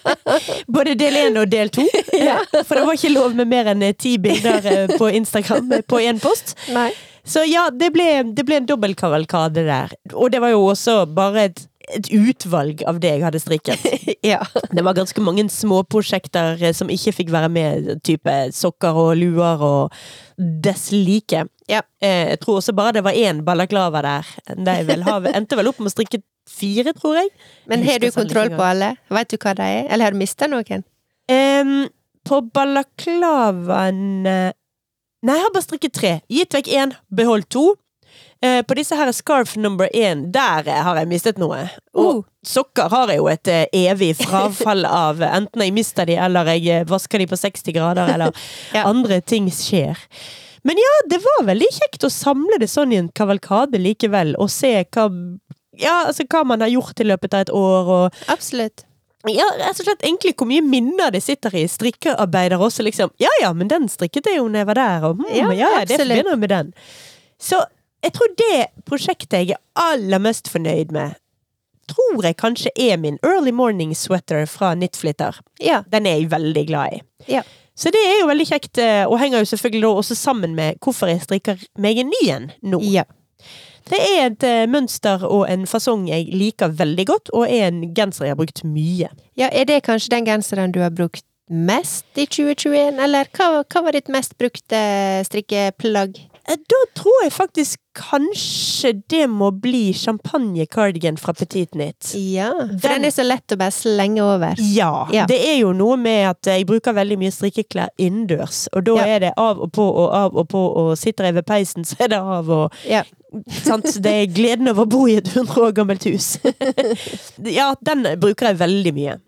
[0.76, 1.86] Både del én og del to.
[2.30, 2.38] Ja.
[2.68, 5.86] For det var ikke lov med mer enn eh, ti bilder eh, på Instagram eh,
[5.88, 6.56] på én post.
[6.76, 6.92] Nei.
[7.30, 9.94] Så ja, det ble, det ble en dobbeltkavalkade der.
[10.14, 11.64] Og det var jo også bare et,
[11.96, 13.86] et utvalg av det jeg hadde strikket.
[14.26, 14.42] Ja.
[14.76, 19.62] Det var ganske mange småprosjekter eh, som ikke fikk være med, type sokker og luer
[19.64, 19.94] og
[20.38, 21.46] dess like.
[21.72, 21.80] Ja.
[22.04, 24.28] Eh, Jeg tror også bare det var én balaklava der.
[24.60, 27.32] Det vel har, endte vel opp med å strikke fire, tror jeg.
[27.72, 28.92] Men har du kontroll på alle?
[29.14, 29.88] Vet du hva de er?
[29.88, 30.84] Eller har du mista noen?
[31.32, 31.88] Um,
[32.28, 34.24] på balaklavaen
[35.20, 36.12] Nei, jeg har bare strikket tre.
[36.32, 37.74] Gitt vekk én, beholdt to.
[38.42, 41.66] Eh, på disse her scarf number én, der har jeg mistet noe.
[41.92, 42.28] Og uh.
[42.46, 45.20] sokker har jeg jo et eh, evig frafall av.
[45.38, 48.32] Enten jeg mister de, eller jeg eh, vasker de på 60 grader, eller
[48.78, 48.86] Ja.
[48.88, 50.00] andre ting skjer.
[50.64, 54.52] Men ja, det var veldig kjekt å samle det sånn i en kavalkade likevel, og
[54.52, 55.10] se hva
[55.80, 58.84] ja, altså hva man har gjort i løpet av et år, og Absolutt.
[59.32, 63.12] ja, rett og slett egentlig hvor mye minner det sitter i strikkearbeider også, liksom.
[63.24, 65.72] Ja ja, men den strikket jeg jo når jeg var der, og hm, Ja, ja,
[65.80, 66.74] ja, det forbinder med den.
[67.40, 67.62] Så
[68.04, 71.18] jeg tror det prosjektet jeg er aller mest fornøyd med,
[71.90, 75.40] tror jeg kanskje er min early morning sweater fra Knitflitter.
[75.64, 75.82] Ja.
[75.92, 77.02] Den er jeg veldig glad i.
[77.28, 77.44] Ja.
[77.80, 80.82] Så det er jo veldig kjekt, eh, og henger jo selvfølgelig da også sammen med
[80.84, 82.82] hvorfor jeg strikker meg en ny en nå.
[82.84, 83.08] ja.
[83.90, 87.82] Det er et eh, mønster og en fasong jeg liker veldig godt, og er en
[87.96, 89.10] genser jeg har brukt mye.
[89.40, 93.82] Ja, er det kanskje den genseren du har brukt mest i 2021, eller hva, hva
[93.88, 94.82] var ditt mest brukte
[95.26, 96.20] strikkeplagg?
[96.50, 102.14] Eh, Da tror jeg faktisk kanskje det må bli champagne-cardigan fra Petit Nit.
[102.16, 104.56] Ja, for Den- den er så lett å bare slenge over.
[104.58, 105.26] Ja, Ja.
[105.26, 109.06] det er jo noe med at jeg bruker veldig mye strikkeklær innendørs, og da Ja.
[109.06, 111.96] er det av og på og av og på, og sitter jeg ved peisen, så
[112.00, 113.04] er det av og Ja.
[113.32, 116.40] Det er gleden over å bo i et hundre år gammelt hus.
[117.44, 119.20] ja, den bruker jeg veldig mye.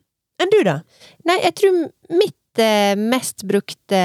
[0.42, 0.80] Enn du, da?
[1.26, 2.41] Nei, jeg tror mitt eh,
[2.98, 4.02] mest brukte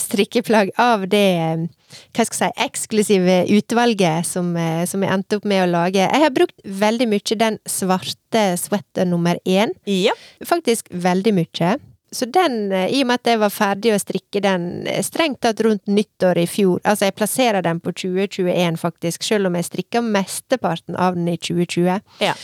[0.00, 1.66] strikkeplagg av det eh,
[2.14, 6.02] hva skal jeg si, eksklusive utvalget som, eh, som jeg endte opp med å lage
[6.02, 9.74] Jeg har brukt veldig mye den svarte sweater nummer én.
[9.86, 10.14] Ja.
[10.44, 11.76] Faktisk veldig mye.
[12.14, 15.40] Så den, eh, i og med at jeg var ferdig å strikke den eh, strengt
[15.42, 19.64] tatt rundt nyttår i fjor Altså, jeg plasserer den på 2021, faktisk, selv om jeg
[19.64, 22.00] strikka mesteparten av den i 2020.
[22.22, 22.34] Ja.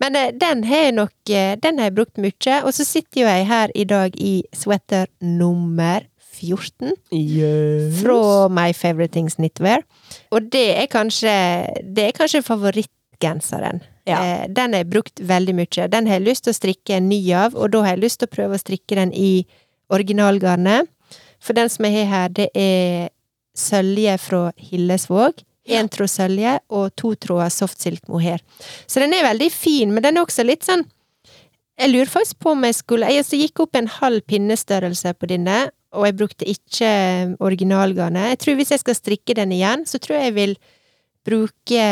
[0.00, 2.60] Men eh, den har jeg nok eh, Den har jeg brukt mye.
[2.64, 6.06] Og så sitter jo jeg her i dag i sweater nummer
[6.40, 7.98] 14 Yes.
[8.00, 9.82] fra My Favorite Things Knitwear.
[10.32, 11.32] Og det er kanskje
[11.84, 13.82] Det er kanskje favorittgenseren.
[14.08, 14.22] Ja.
[14.24, 15.88] Eh, Den har jeg brukt veldig mye.
[15.92, 18.20] Den har jeg lyst til å strikke en ny av, og da har jeg lyst
[18.22, 19.44] til å prøve å strikke den i
[19.92, 20.88] originalgarnet.
[21.40, 23.08] For den som jeg har her, det er
[23.56, 25.44] sølje fra Hillesvåg.
[25.68, 28.40] Én tråd sølje og to tråder softsilk mohair.
[28.88, 30.86] Så den er veldig fin, men den er også litt sånn
[31.80, 35.28] Jeg lurer faktisk på om jeg skulle Jeg altså gikk opp en halv pinnestørrelse på
[35.30, 36.90] denne, og jeg brukte ikke
[37.40, 38.34] originalgarnet.
[38.34, 40.56] Jeg tror hvis jeg skal strikke den igjen, så tror jeg jeg vil
[41.26, 41.86] bruke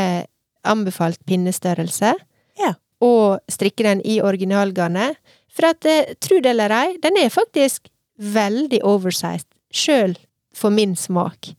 [0.69, 2.15] anbefalt pinnestørrelse.
[2.61, 2.75] Ja.
[3.05, 5.19] Og strikke den i originalgarnet.
[5.49, 10.17] For at, eh, tro det eller ei, den er faktisk veldig oversized, sjøl
[10.55, 11.55] for min smak.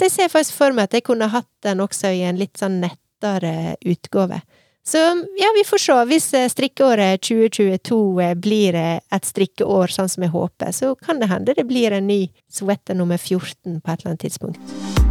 [0.00, 2.56] Så jeg ser faktisk for meg at jeg kunne hatt den også i en litt
[2.56, 4.38] sånn nettere utgave.
[4.80, 4.96] Så
[5.36, 5.96] ja, vi får se.
[6.08, 11.20] Hvis eh, strikkeåret 2022 eh, blir eh, et strikkeår sånn som jeg håper, så kan
[11.20, 15.09] det hende det blir en ny sweater nummer 14 på et eller annet tidspunkt.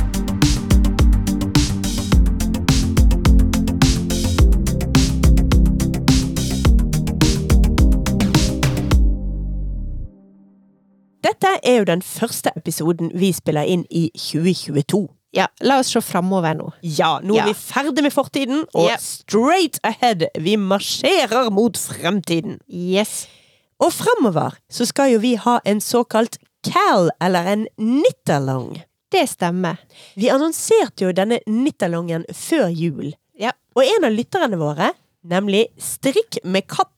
[11.23, 15.07] Dette er jo den første episoden vi spiller inn i 2022.
[15.35, 16.69] Ja, la oss se framover nå.
[16.81, 18.99] Ja, nå er vi ferdig med fortiden, og Yep.
[19.03, 20.25] straight ahead!
[20.39, 22.57] Vi marsjerer mot fremtiden.
[22.67, 23.27] Yes.
[23.79, 28.81] Og fremover så skal jo vi ha en såkalt cal, eller en nitterlong.
[29.11, 29.77] Det stemmer.
[30.15, 33.13] Vi annonserte jo denne nitterlongen før jul.
[33.39, 33.51] Ja.
[33.75, 34.91] Og en av lytterne våre,
[35.23, 36.93] nemlig Strikk med katten,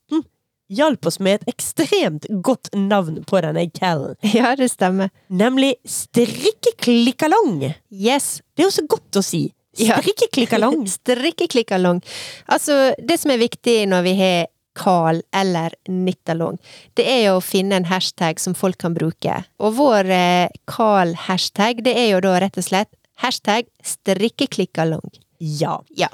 [0.72, 4.16] hjalp oss med et ekstremt godt navn på denne callen.
[4.38, 5.12] Ja, det stemmer.
[5.28, 7.74] Nemlig Strikkeklikkalong.
[7.92, 8.40] Yes.
[8.56, 9.44] Det er jo så godt å si.
[9.80, 10.00] Ja.
[10.00, 10.86] Strikkeklikkalong.
[10.98, 12.02] Strikkeklikkalong.
[12.52, 16.56] Altså, det som er viktig når vi har Carl eller Nittalong,
[16.96, 19.42] det er jo å finne en hashtag som folk kan bruke.
[19.60, 25.12] Og vår eh, Carl-hashtag, det er jo da rett og slett hashtag strikkeklikkalong.
[25.42, 25.82] Ja.
[25.98, 26.08] Ja.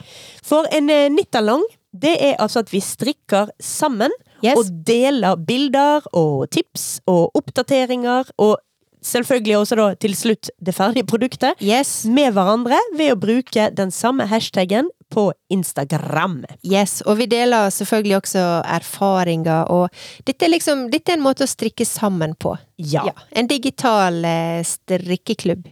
[0.43, 1.65] For en eh, knittalong,
[1.99, 4.13] det er altså at vi strikker sammen
[4.45, 4.53] Yes.
[4.59, 8.59] og deler bilder og tips og oppdateringer og
[9.01, 12.03] selvfølgelig også da til slutt det ferdige produktet Yes.
[12.05, 16.41] med hverandre ved å bruke den samme hashtagen på Instagram.
[16.67, 18.41] Yes, og vi deler selvfølgelig også
[18.75, 19.87] erfaringer, og
[20.27, 22.57] dette er liksom, dette er en måte å strikke sammen på.
[22.77, 23.05] Ja.
[23.31, 25.63] En digital eh, strikkeklubb.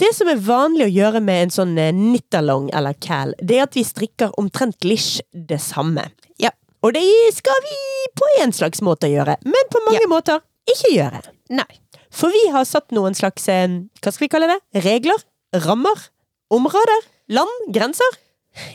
[0.00, 3.76] Det som er vanlig å gjøre med en sånn nittalong eller cal, det er at
[3.76, 6.06] vi strikker omtrent lish det samme.
[6.40, 6.54] Ja.
[6.80, 7.04] Og det
[7.36, 7.76] skal vi
[8.16, 11.20] på en slags måte gjøre, men på mange måter ikke gjøre.
[11.52, 11.68] Nei.
[12.10, 13.68] For vi har satt noen slags, eh,
[14.00, 15.20] hva skal vi kalle det, regler,
[15.66, 16.08] rammer,
[16.50, 17.04] områder,
[17.36, 18.16] land, grenser.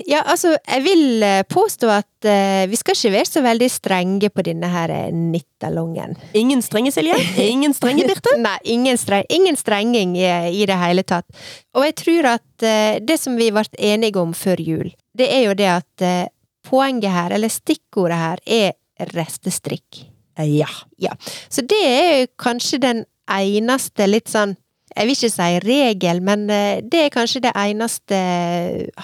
[0.07, 4.29] Ja, altså, jeg vil eh, påstå at uh, vi skal ikke være så veldig strenge
[4.31, 6.15] på denne her eh, nittalongen.
[6.37, 7.17] Ingen strenge, Silje.
[7.43, 8.37] Ingen strenge, Birte.
[8.41, 10.25] Nei, ingen, streng, ingen strenging i,
[10.61, 11.27] i det hele tatt.
[11.75, 15.45] Og jeg tror at uh, det som vi ble enige om før jul, det er
[15.49, 16.25] jo det at uh,
[16.65, 20.05] poenget her, eller stikkordet her, er restestrikk.
[20.39, 20.71] Ja.
[20.99, 21.13] Ja.
[21.51, 24.55] Så det er jo kanskje den eneste litt sånn
[24.95, 28.19] jeg vil ikke si regel, men eh, det er kanskje det eneste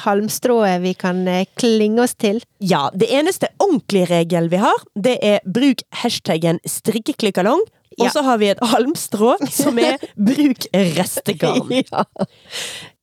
[0.06, 2.41] halmstrået vi kan eh, klinge oss til.
[2.63, 7.62] Ja, det eneste ordentlige regel vi har, det er bruk hashtaggen strikkeklikkalong,
[7.99, 8.10] og Ja.
[8.13, 9.97] så har vi et halmstrå som er
[10.30, 11.67] bruk restegarn.
[11.91, 12.06] Ja.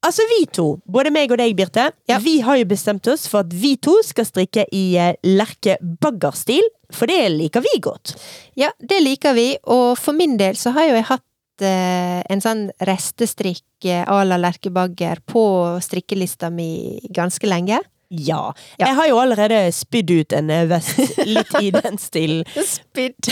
[0.07, 2.16] Altså vi to, både meg og deg, Birte, Ja.
[2.22, 6.64] vi har jo bestemt oss for at vi to skal strikke i eh, Lerke Bagger-stil,
[6.94, 8.14] for det liker vi godt.
[8.57, 11.28] ja, det liker vi, og for min del så har jo jeg hatt eh,
[11.66, 15.42] en sånn restestrikk eh, à la Lerke Bagger på
[15.83, 17.81] strikkelista mi ganske lenge.
[18.11, 18.55] Ja.
[18.79, 18.87] Ja.
[18.87, 22.44] Jeg har jo allerede spydd ut en eh, vest litt i den stilen.
[22.75, 23.29] Spydd.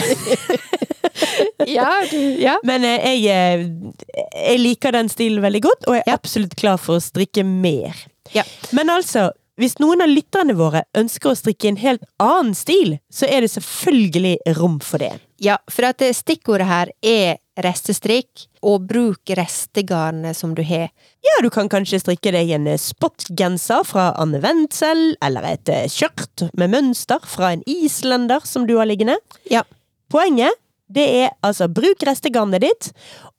[1.67, 2.59] ja, du Ja.
[2.63, 6.15] Men eh, jeg, eh, jeg liker den stilen veldig godt, og er Ja.
[6.19, 7.97] absolutt klar for å strikke mer.
[8.35, 8.45] Ja.
[8.73, 13.25] Men altså, hvis noen av lytterne våre ønsker å strikke en helt annen stil, så
[13.31, 15.15] er det selvfølgelig rom for det.
[15.41, 20.91] Ja, for at stikkordet her er restestrikk, og bruk restegarnet som du har.
[21.25, 26.49] Ja, du kan kanskje strikke deg en spotgenser fra Anne Wendsel, eller et eh, skjørt
[26.59, 29.19] med mønster fra en islender som du har liggende.
[29.51, 29.65] Ja.
[30.13, 30.59] Poenget,
[30.93, 32.91] det er altså bruk restegarnet ditt,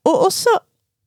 [0.08, 0.58] og også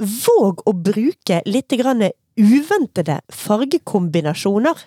[0.00, 2.06] våg å bruke litt grann
[2.40, 4.86] uventede fargekombinasjoner.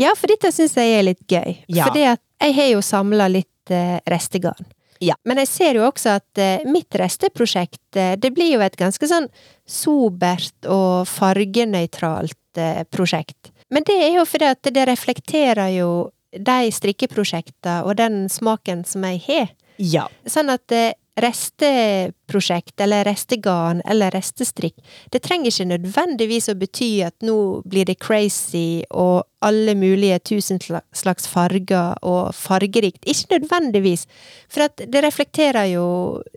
[0.00, 1.60] Ja, for dette syns jeg er litt gøy.
[1.68, 1.86] Ja.
[1.86, 4.73] For jeg har jo samla litt eh, restegarn.
[5.04, 5.16] Ja.
[5.28, 9.08] Men jeg ser jo også at eh, mitt resteprosjekt, eh, det blir jo et ganske
[9.10, 9.28] sånn
[9.68, 13.52] sobert og fargenøytralt eh, prosjekt.
[13.74, 15.90] Men det er jo fordi at det reflekterer jo
[16.34, 19.52] de strikkeprosjektene og den smaken som jeg har.
[19.78, 20.06] Ja.
[20.30, 24.74] Sånn at eh, resteprosjekt, eller restegarn, eller restestrikk,
[25.14, 27.36] det trenger ikke nødvendigvis å bety at nå
[27.70, 33.04] blir det crazy og alle mulige tusen slags farger og fargerikt.
[33.06, 34.06] Ikke nødvendigvis,
[34.50, 35.86] for det reflekterer jo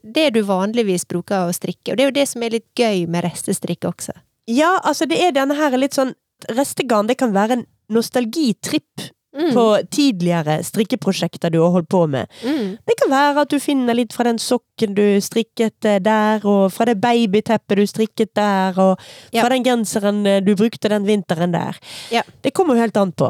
[0.04, 3.08] det du vanligvis bruker å strikke, og det er jo det som er litt gøy
[3.10, 4.14] med restestrikk også.
[4.48, 6.16] ja, altså det er denne her litt sånn
[6.54, 9.54] Restegarn, det kan være en nostalgitripp Mm.
[9.54, 12.26] på tidligere strikkeprosjekter du har holdt på med.
[12.42, 12.78] Mm.
[12.90, 16.72] Det kan være at du finner litt fra den sokken du strikket eh, der, og
[16.74, 18.98] fra det babyteppet du strikket der, og
[19.32, 19.44] Ja.
[19.44, 21.78] fra den genseren eh, du brukte den vinteren der.
[22.12, 22.24] Ja.
[22.42, 23.30] Det kommer jo helt an på.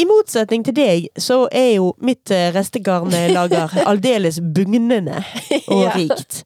[0.00, 5.20] I motsetning til deg, så er jo mitt eh, restegarnlager aldeles bugnende
[5.68, 6.44] og rikt.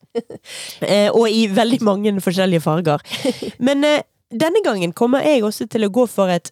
[0.82, 2.98] Eh, og i veldig mange forskjellige farger.
[3.66, 4.02] Men eh,
[4.34, 6.50] denne gangen kommer jeg også til å gå for et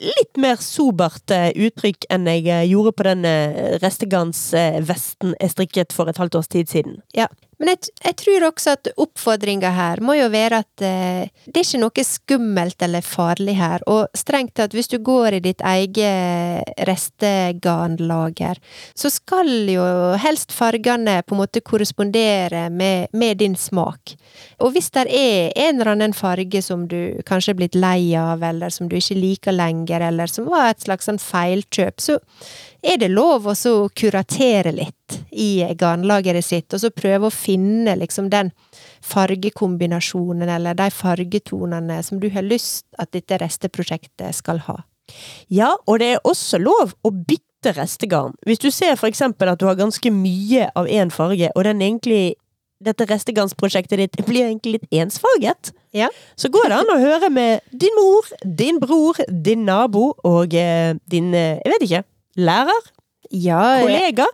[0.00, 5.94] litt mer sobert eh, uttrykk enn jeg eh, gjorde på den eh, restegarnsvesten jeg strikket
[5.96, 7.00] for et halvt års tid siden.
[7.16, 11.60] Ja, men jeg, jeg tror også at oppfordringa her må jo være at eh, det
[11.60, 15.62] er ikke noe skummelt eller farlig her, og strengt tatt, hvis du går i ditt
[15.64, 18.60] eget restegarnlager,
[18.96, 19.84] så skal jo
[20.20, 24.16] helst fargene på en måte korrespondere med, med din smak.
[24.62, 28.42] Og hvis det er en eller annen farge som du kanskje er blitt lei av,
[28.44, 32.18] eller som du ikke liker lenger, eller som var et slags sånn feilkjøp, så
[32.84, 37.96] er det lov å så kuratere litt i garnlageret sitt, og så prøve å finne
[37.98, 38.52] liksom den
[39.04, 44.82] fargekombinasjonen eller de fargetonene som du har lyst at dette resteprosjektet skal ha.
[45.52, 48.36] Ja, og det er også lov å bytte restegarn.
[48.46, 51.82] Hvis du ser for eksempel at du har ganske mye av én farge, og den
[51.84, 52.34] egentlig
[52.84, 56.08] dette restegarnsprosjektet ditt blir egentlig litt ensfarget, Ja.
[56.36, 60.94] så går det an å høre med din mor, din bror, din nabo og eh,
[61.08, 62.04] din, eh, jeg vet ikke,
[62.36, 62.92] lærer,
[63.30, 64.26] Ja, kollega.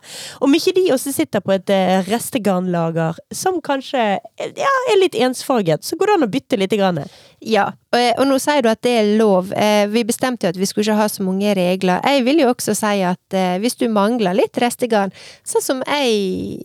[0.43, 5.15] Om ikke de også sitter på et eh, restegarnlager som kanskje eh, ja, er litt
[5.15, 6.75] ensfarget, så går det an å bytte litt.
[6.75, 7.01] Grann.
[7.43, 7.69] ja.
[7.91, 9.51] Og, og nå sier du at det er lov.
[9.51, 12.03] Eh, vi bestemte jo at vi skulle ikke ha så mange regler.
[12.07, 15.11] Jeg vil jo også si at eh, hvis du mangler litt restegarn,
[15.47, 16.63] sånn som jeg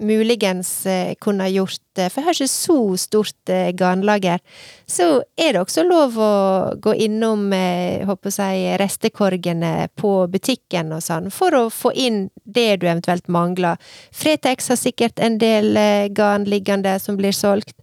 [0.00, 4.40] muligens eh, kunne gjort for jeg har ikke så stort eh, garnlager,
[4.88, 6.30] så er det også lov å
[6.80, 12.80] gå innom eh, håper jeg, restekorgene på butikken og sånn, for å få inn det
[12.80, 13.76] du eventuelt mangler.
[14.16, 15.76] Fretex har sikkert en del
[16.16, 17.76] garn liggende som blir solgt.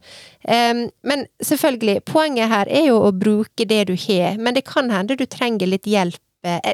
[0.47, 5.19] Men selvfølgelig, poenget her er jo å bruke det du har, men det kan hende
[5.19, 6.19] du trenger litt hjelp,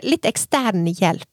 [0.06, 1.28] litt ekstern hjelp.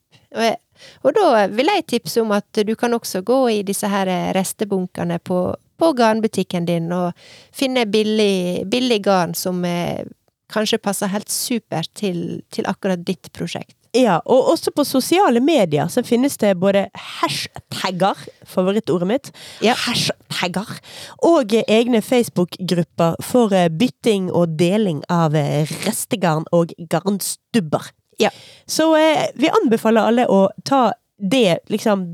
[1.04, 5.18] Og da vil jeg tipse om at du kan også gå i disse her restebunkene
[5.24, 5.40] på,
[5.80, 7.12] på garnbutikken din og
[7.52, 10.04] finne billig, billig garn som eh,
[10.52, 13.76] kanskje passer helt supert til, til akkurat ditt prosjekt.
[13.96, 19.30] Ja, og også på sosiale medier så finnes det både hashtagger, favorittordet mitt,
[19.64, 19.74] Ja.
[19.74, 20.78] hashtagger,
[21.26, 27.90] og egne Facebook-grupper for eh, bytting og deling av eh, restegarn og garnstubber.
[28.20, 28.30] Ja.
[28.70, 32.06] Så eh, vi anbefaler alle å ta det, liksom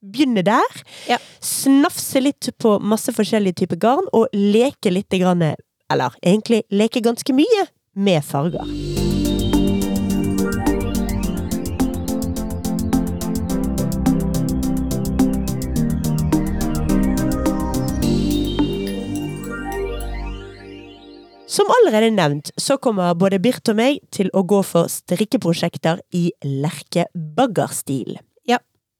[0.00, 0.80] begynne der.
[1.10, 1.18] Ja.
[1.44, 5.44] Snafse litt på masse forskjellige typer garn, og leke litt grann,
[5.90, 9.09] eller egentlig leke ganske mye, med farger.
[21.60, 26.30] Som allerede nevnt, så kommer både Birt og meg til å gå for strikkeprosjekter i
[26.40, 28.16] lerkebaggerstil.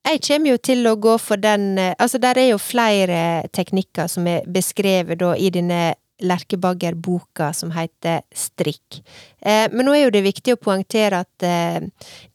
[0.01, 4.09] Jeg kommer jo til å gå for den eh, Altså, der er jo flere teknikker
[4.09, 5.81] som er beskrevet da i denne
[6.21, 9.01] Lerkebagger-boka som heter Strikk.
[9.41, 11.81] Eh, men nå er jo det viktig å poengtere at eh,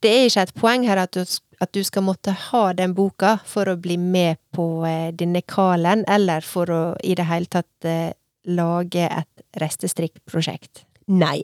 [0.01, 1.21] det er ikke et poeng her at du,
[1.61, 6.05] at du skal måtte ha den boka for å bli med på eh, denne kalen,
[6.09, 8.13] eller for å i det hele tatt eh,
[8.45, 10.86] lage et restestrikkprosjekt.
[11.08, 11.43] Nei.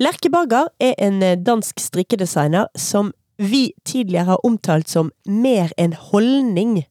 [0.00, 3.12] Lerke Bagger er en eh, dansk strikkedesigner som
[3.42, 6.82] vi tidligere har omtalt som mer en holdning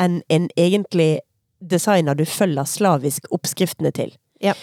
[0.00, 1.24] enn en egentlig
[1.64, 4.14] designer du følger slavisk oppskriftene til.
[4.42, 4.54] Ja.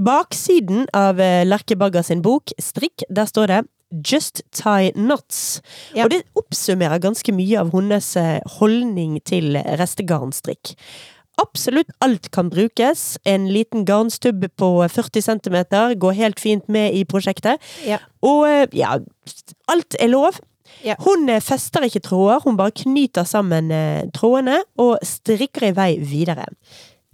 [0.00, 3.62] Baksiden av eh, Lerke Bagger sin bok, Strikk, der står det
[3.94, 5.60] Just tie knots.
[5.94, 6.06] Ja.
[6.06, 10.72] Og det oppsummerer ganske mye av hennes eh, holdning til restegarnstrikk.
[11.42, 13.18] Absolutt alt kan brukes.
[13.26, 15.56] En liten garnstubb på 40 cm
[15.98, 17.62] går helt fint med i prosjektet.
[17.86, 17.98] Ja.
[18.22, 18.98] Og eh, ja,
[19.70, 20.38] alt er lov.
[20.84, 20.96] Ja.
[21.04, 25.90] Hun eh, fester ikke tråder, hun bare knyter sammen eh, trådene og strikker i vei
[26.00, 26.46] videre.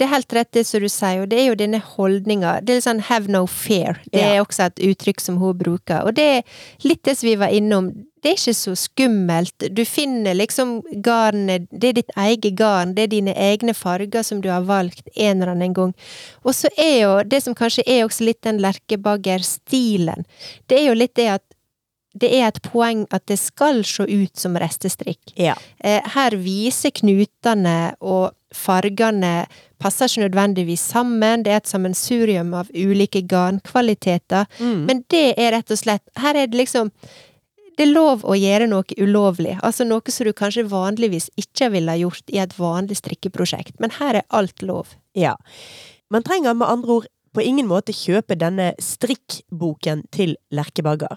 [0.01, 2.55] Det er helt rett det som du sier, og det er jo denne holdninga.
[2.65, 3.99] Det er litt sånn 'have no fear'.
[4.11, 4.33] Det Ja.
[4.33, 6.07] er også et uttrykk som hun bruker.
[6.07, 6.43] Og det er
[6.89, 8.07] litt det som vi var innom.
[8.23, 9.75] Det er ikke så skummelt.
[9.75, 14.41] Du finner liksom garnet Det er ditt eget garn, det er dine egne farger som
[14.41, 15.95] du har valgt en eller annen gang.
[16.45, 20.25] Og så er jo det som kanskje er også litt den lerkebaggerstilen,
[20.69, 21.43] det er jo litt det at
[22.15, 25.33] det er et poeng at det skal se ut som restestrikk.
[25.39, 25.55] Ja.
[25.79, 29.47] Eh, Her viser knutene og fargene
[29.79, 34.87] passer ikke nødvendigvis sammen, det er et sammensurium av ulike garnkvaliteter, Mm.
[34.87, 36.91] men det er rett og slett Her er det liksom
[37.79, 41.95] det er lov å gjøre noe ulovlig, altså noe som du kanskje vanligvis ikke ville
[41.97, 44.97] gjort i et vanlig strikkeprosjekt, men her er alt lov.
[45.15, 45.37] Ja.
[46.11, 51.17] Man trenger med andre ord på ingen måte kjøpe denne strikkboken til Lerkebagger.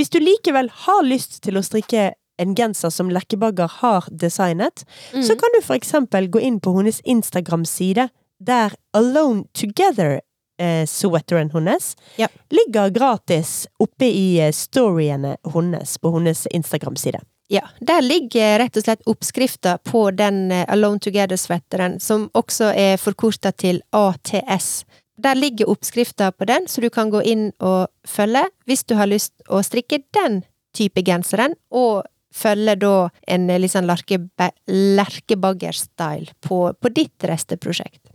[0.00, 5.34] Hvis du likevel har lyst til å strikke en genser som Lekkebagger har designet, så
[5.36, 8.06] kan du for eksempel gå inn på hennes Instagram-side,
[8.40, 10.22] der Alone Together
[10.56, 12.28] eh, sweateren hennes, Ja.
[12.48, 17.20] ligger gratis oppe i eh, storyene hennes på hennes Instagram-side.
[17.52, 22.96] Ja, der ligger rett og slett oppskrifta på den eh, Alone Together-svetteren, som også er
[22.96, 24.84] forkorta til ATS.
[25.20, 29.06] Der ligger oppskrifta på den, så du kan gå inn og følge hvis du har
[29.10, 30.42] lyst å strikke den
[30.76, 38.06] type genseren, og følge da en eh, litt sånn lerkebagger-style på, på ditt resteprosjekt.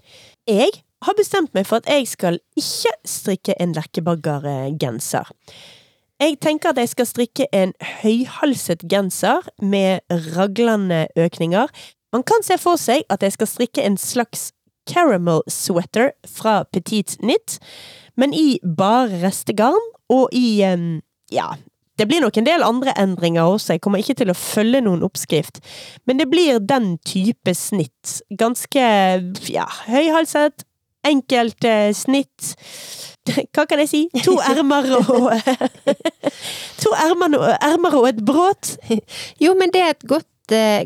[0.48, 0.72] Jeg
[1.06, 5.26] har bestemt meg for at jeg skal ikke strikke en lerkebaggergenser.
[6.24, 10.00] Jeg tenker at jeg skal strikke en høyhalset genser med
[10.38, 11.68] raglende økninger.
[12.16, 14.54] Man kan se for seg at jeg skal strikke en slags
[14.90, 17.60] caramel sweater fra Petit Knit,
[18.16, 20.62] men i bare restegarn og i
[21.34, 21.48] ja,
[21.98, 25.04] det blir nok en del andre endringer også, jeg kommer ikke til å følge noen
[25.06, 25.62] oppskrift,
[26.08, 28.20] men det blir den type snitt.
[28.36, 28.86] Ganske,
[29.48, 30.66] ja, høyhalset,
[31.08, 32.56] enkelt eh, snitt.
[33.56, 34.02] Hva kan jeg si?
[34.26, 35.32] To ermer og
[36.84, 38.76] To ermer og, ermer og et bråt.
[39.42, 40.28] Jo, men det er et godt,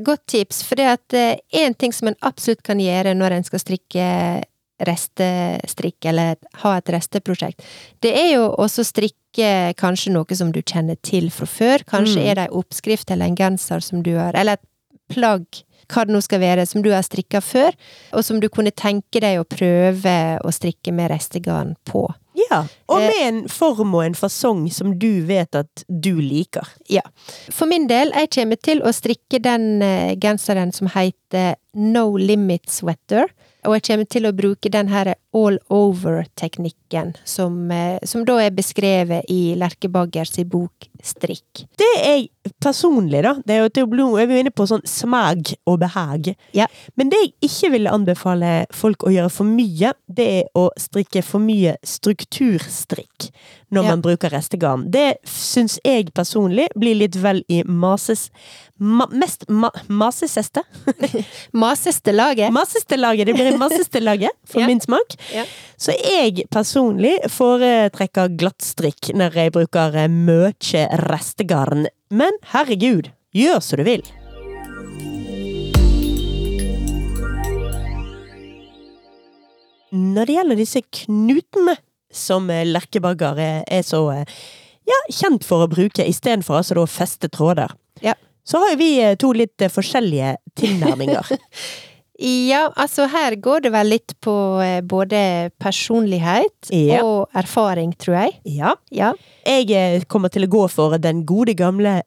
[0.05, 1.15] godt tips, for det at
[1.53, 4.07] én ting som en absolutt kan gjøre når en skal strikke
[4.79, 7.63] restestrikk, eller ha et resteprosjekt,
[7.99, 11.83] det er jo også strikke kanskje noe som du kjenner til fra før.
[11.83, 12.27] Kanskje Mm.
[12.29, 14.65] er det ei oppskrift eller en genser som du har, eller et
[15.09, 15.45] plagg,
[15.89, 17.73] hva det nå skal være, som du har strikka før,
[18.13, 22.07] og som du kunne tenke deg å prøve å strikke med restegarn på.
[22.49, 23.07] Ja, og Eh.
[23.07, 26.67] med en form og en fasong som du vet at du liker.
[26.89, 27.01] Ja.
[27.51, 32.69] For min del, jeg kommer til å strikke den eh, genseren som heter No Limit
[32.69, 33.29] Sweater.
[33.67, 38.55] Og jeg kommer til å bruke den her all over-teknikken, som, eh, som da er
[38.55, 41.63] beskrevet i Lerkebaggers Baggers bok Strikk.
[41.79, 43.35] Det er jeg personlig, da.
[43.45, 46.31] Det er jo til å bli, er jo inne på sånn smag og behag.
[46.57, 46.65] Ja.
[46.99, 51.23] Men det jeg ikke ville anbefale folk å gjøre for mye, det er å strikke
[51.23, 53.29] for mye strukturstrikk
[53.71, 53.89] når Ja.
[53.91, 54.87] man bruker restegarn.
[54.91, 58.29] Det syns jeg personlig blir litt vel i mases...
[58.81, 60.61] Ma, mest ma, maseseste?
[61.53, 62.49] Maseste laget.
[62.55, 63.27] Maseste laget.
[63.27, 64.67] Det blir maseste laget, for Ja.
[64.67, 65.15] min smak.
[65.35, 65.43] Ja.
[65.77, 70.53] Så jeg personlig foretrekker glattstrikk når jeg bruker eh, mye
[70.89, 71.87] restegarn.
[72.09, 74.05] Men herregud, gjør som du vil.
[79.89, 81.75] Når det gjelder disse knutene
[82.13, 84.39] som lerkebagger er, så eh,
[84.89, 87.73] ja, kjent for å bruke istedenfor altså da feste tråder,
[88.05, 88.13] Ja.
[88.45, 91.29] så har jo vi eh, to litt eh, forskjellige tilnærminger.
[92.19, 96.99] Ja, altså her går det vel litt på eh, både personlighet Ja.
[97.07, 98.33] og erfaring, tror jeg.
[98.59, 98.73] ja.
[98.91, 99.13] Ja.
[99.47, 102.01] Jeg eh, kommer til å gå for den gode gamle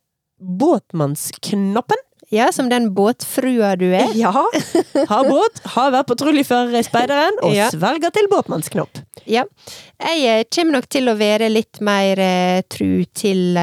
[0.82, 1.96] båtmannsknappen.
[2.32, 4.08] ja, som den båtfrua du er.
[4.16, 4.30] Ja.
[4.32, 7.66] Har båt, har vært patruljefører i Speideren, og Ja.
[7.70, 9.02] svelger til båtmannsknopp.
[9.28, 9.44] Ja.
[10.00, 12.16] Jeg eh, kommer nok til å være litt mer
[12.72, 13.56] tru til,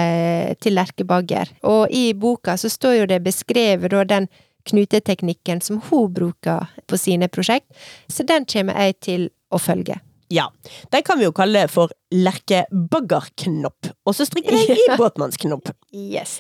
[0.62, 1.50] til Lerkebagger.
[1.64, 4.30] Og i boka så står jo det beskrevet da den
[4.68, 7.68] knuteteknikken som hun bruker på sine prosjekt,
[8.08, 10.00] så den kommer jeg til å følge.
[10.30, 10.52] Ja,
[10.92, 13.90] Den kan vi jo kalle for lerkebaggerknopp.
[14.06, 15.72] Og så strikker jeg i båtmannsknopp.
[15.90, 16.38] Yes.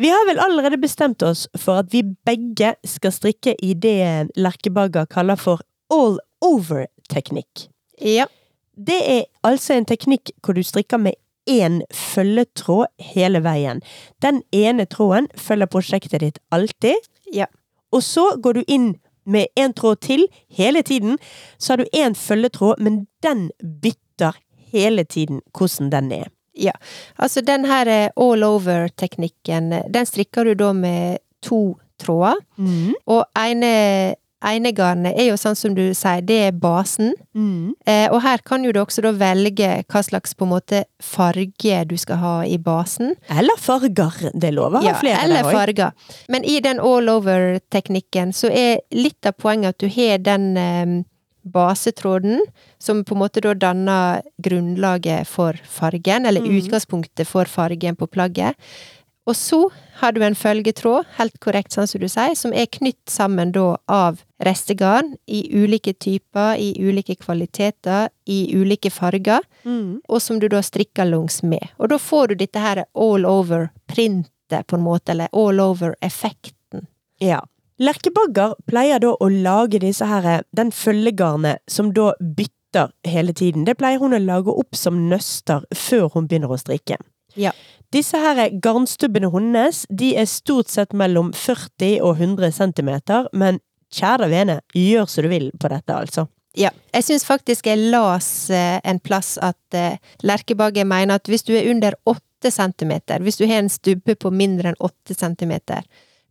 [0.00, 5.08] Vi har vel allerede bestemt oss for at vi begge skal strikke i det Lerkebagger
[5.12, 5.60] kaller for
[5.92, 7.68] all over-teknikk.
[8.00, 8.26] Ja.
[8.76, 11.16] Det er altså en teknikk hvor du strikker med
[11.48, 13.80] én følgetråd hele veien.
[14.20, 16.96] Den ene tråden følger prosjektet ditt alltid,
[17.32, 17.46] Ja.
[17.92, 18.94] og så går du inn
[19.26, 21.18] med en tråd til hele tiden.
[21.58, 23.50] Så har du én følgetråd, men den
[23.82, 24.36] bytter
[24.72, 26.28] hele tiden hvordan den er.
[26.54, 26.72] Ja.
[27.18, 32.38] Altså den her eh, all over-teknikken, den strikker du da med to tråder.
[33.06, 34.14] Og ene,
[34.44, 37.14] ene garnet er jo sånn som du sier, det er basen.
[37.86, 41.84] Eh, og her kan jo du også da velge hva slags på en måte farge
[41.88, 43.14] du skal ha i basen.
[43.32, 44.30] Eller farger.
[44.34, 45.92] Det lover ja, flere eller der farger.
[46.28, 50.96] Men i den all over-teknikken så er litt av poenget at du har den eh,
[51.46, 52.40] basetråden,
[52.82, 56.56] som på en måte da danner grunnlaget for fargen, eller Mm.
[56.58, 58.54] utgangspunktet for fargen på plagget.
[59.26, 59.58] Og så
[59.98, 63.76] har du en følgetråd, helt korrekt sånn som du sier, som er knytt sammen da
[63.90, 70.00] av restegarn i ulike typer, i ulike kvaliteter, i ulike farger Mm.
[70.08, 71.64] og som du da strikker langs med.
[71.80, 76.86] Og da får du dette her all over-printet, på en måte, eller all over-effekten.
[77.20, 77.40] Ja.
[77.80, 83.64] Lerkebagger pleier da å lage disse her, den følgegarnet som da bytter hele tiden.
[83.64, 86.96] Det pleier hun å lage opp som nøster før hun begynner å strikke.
[87.36, 87.52] Ja.
[87.94, 93.60] Disse her garnstubbene hennes, de er stort sett mellom 40 og 100 centimeter, men
[93.94, 96.26] kjære vene, gjør som du vil på dette, altså.
[96.56, 101.44] Ja, jeg syns faktisk jeg las eh, en plass at eh, Lerkebagge mener at hvis
[101.44, 105.84] du er under 8 centimeter, hvis du har en stubbe på mindre enn 8 centimeter,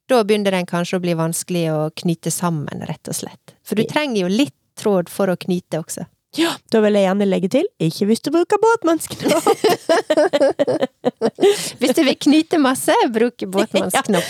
[0.10, 3.56] da begynner den kanskje å bli vanskelig å knyte sammen, rett og slett.
[3.66, 6.08] For du trenger jo litt tråd for å knyte også.
[6.36, 9.46] Ja, da vil jeg gjerne legge til, ikke hvis du bruker båtmannsknopp!
[11.80, 14.24] Hvis du vil knyte masse, bruk båtmannsknopp.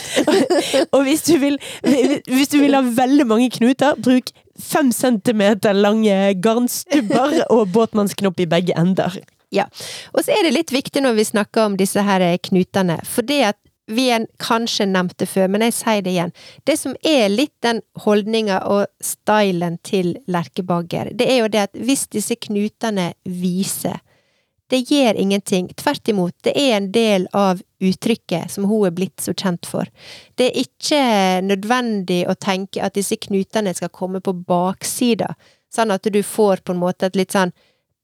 [0.91, 1.55] Og hvis du, vil,
[2.27, 8.49] hvis du vil ha veldig mange knuter, bruk fem centimeter lange garnstubber og båtmannsknopp i
[8.51, 9.17] begge ender.
[9.55, 9.69] Ja.
[10.13, 13.41] Og så er det litt viktig når vi snakker om disse her knutene, for det
[13.53, 16.33] at vi en kanskje nevnt det før, men jeg sier det igjen.
[16.65, 21.77] Det som er litt den holdninga og stylen til Lerkebagger, det er jo det at
[21.77, 24.01] hvis disse knutene viser,
[24.73, 25.67] det gjør ingenting.
[25.77, 29.89] Tvert imot, det er en del av uttrykket som hun er blitt så kjent for.
[30.33, 31.01] Det er ikke
[31.45, 35.35] nødvendig å tenke at disse knutene skal komme på baksida,
[35.73, 37.53] sånn at du får på en måte et litt sånn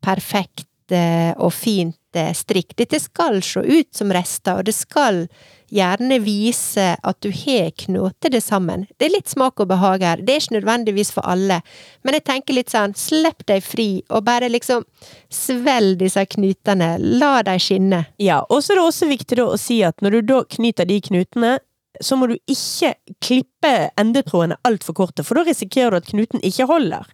[0.05, 2.75] perfekt eh, og fint eh, strikk.
[2.77, 5.25] Dette skal se ut som rester, og det skal
[5.72, 8.86] gjerne vise at du har knotet det sammen.
[8.99, 10.22] Det er litt smak og behag her.
[10.22, 11.61] Det er ikke nødvendigvis for alle,
[12.03, 14.86] men jeg tenker litt sånn, slipp deg fri, og bare liksom
[15.32, 16.93] svelg disse knutene.
[17.22, 18.05] La dem skinne.
[18.22, 21.01] Ja, og så er det også viktig å si at når du da knyter de
[21.07, 21.57] knutene,
[22.06, 22.93] så må du ikke
[23.24, 27.08] klippe endetrådene altfor korte, for da risikerer du at knuten ikke holder.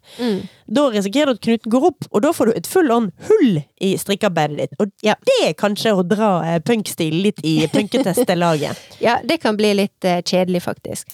[0.67, 3.61] Da risikerer du at knuten går opp, og da får du et full on hull
[3.83, 4.79] i strikkearbeidet ditt.
[4.79, 5.15] Og Ja.
[5.27, 8.83] det er kanskje å dra eh, punkstil litt i punketestelaget.
[9.03, 11.13] Ja, det kan bli litt eh, kjedelig, faktisk.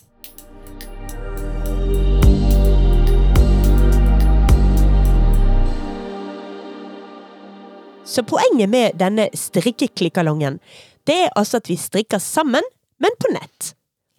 [8.06, 10.60] Så poenget med denne strikkeklikkalongen,
[11.08, 12.64] det er altså at vi strikker sammen,
[13.04, 13.74] men på nett.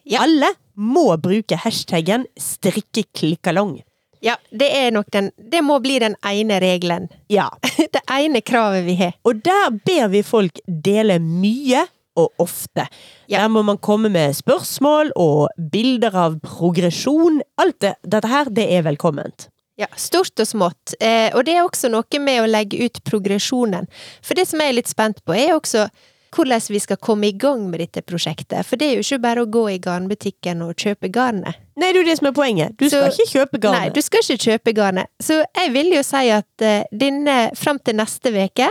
[0.05, 0.22] Ja.
[0.26, 3.78] Alle må bruke hashtaggen strikkeklikkalong.
[4.24, 7.09] Ja, det er nok den Det må bli den ene regelen.
[7.28, 7.51] Ja.
[7.95, 9.12] Det ene kravet vi har.
[9.24, 11.85] Og der ber vi folk dele mye
[12.16, 12.87] og ofte.
[13.26, 13.43] Ja.
[13.43, 17.43] Der må man komme med spørsmål og bilder av progresjon.
[17.61, 19.49] Alt det, dette her, det er velkomment.
[19.80, 20.95] Ja, stort og smått.
[21.01, 23.89] Eh, og det er også noe med å legge ut progresjonen.
[24.22, 25.89] For det som jeg er litt spent på, er også
[26.35, 28.64] hvordan vi skal komme i gang med dette prosjektet.
[28.66, 31.55] For det er jo ikke bare å gå i garnbutikken og kjøpe garnet.
[31.76, 32.76] Nei, det er jo det som er poenget.
[32.78, 33.80] Du skal Så- ikke kjøpe garnet.
[33.80, 35.07] Nei, du skal ikke kjøpe garnet.
[35.22, 38.70] Så jeg vil jo si at uh, denne, fram til neste veke,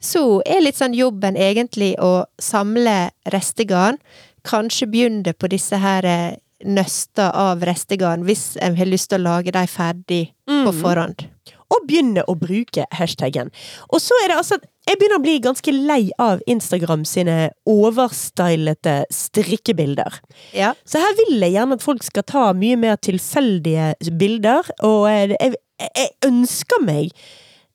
[0.00, 3.98] så er litt sånn jobben egentlig å samle restegarn.
[4.44, 9.26] Kanskje begynne på disse her uh, nøster av restegarn, hvis en har lyst til å
[9.30, 10.80] lage dem ferdig på Mm.
[10.82, 11.26] forhånd.
[11.70, 13.50] og begynne å bruke hashtaggen.
[13.92, 14.56] Og så er det altså
[14.88, 17.36] jeg begynner å bli ganske lei av Instagram sine
[17.68, 20.20] overstylete strikkebilder.
[20.56, 20.72] Ja.
[20.88, 25.58] Så her vil jeg gjerne at folk skal ta mye mer tilfeldige bilder, og jeg,
[25.84, 27.12] jeg ønsker meg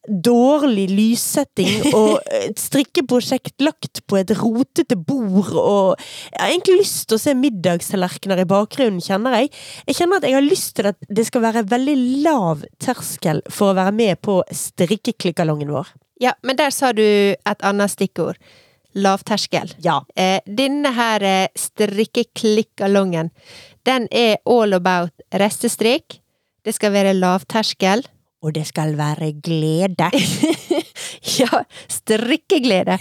[0.03, 7.05] dårlig lyssetting og et strikkeprosjekt lagt på et rotete bord, og jeg har egentlig lyst
[7.07, 9.53] til å se middagstallerkener i bakgrunnen, kjenner jeg.
[9.87, 13.71] Jeg kjenner at jeg har lyst til at det skal være veldig lav terskel for
[13.71, 15.93] å være med på strikkeklikkalongen vår.
[16.21, 18.37] Ja, men der sa du et annet stikkord.
[18.93, 19.71] Lavterskel.
[19.81, 20.03] Ja.
[20.15, 23.31] Eh, denne her eh, strikkeklikkalongen,
[23.87, 26.19] den er all about restestrikk.
[26.63, 28.05] Det skal være lavterskel.
[28.43, 30.11] Og det skal være glede.
[31.39, 32.97] Ja, strikkeglede.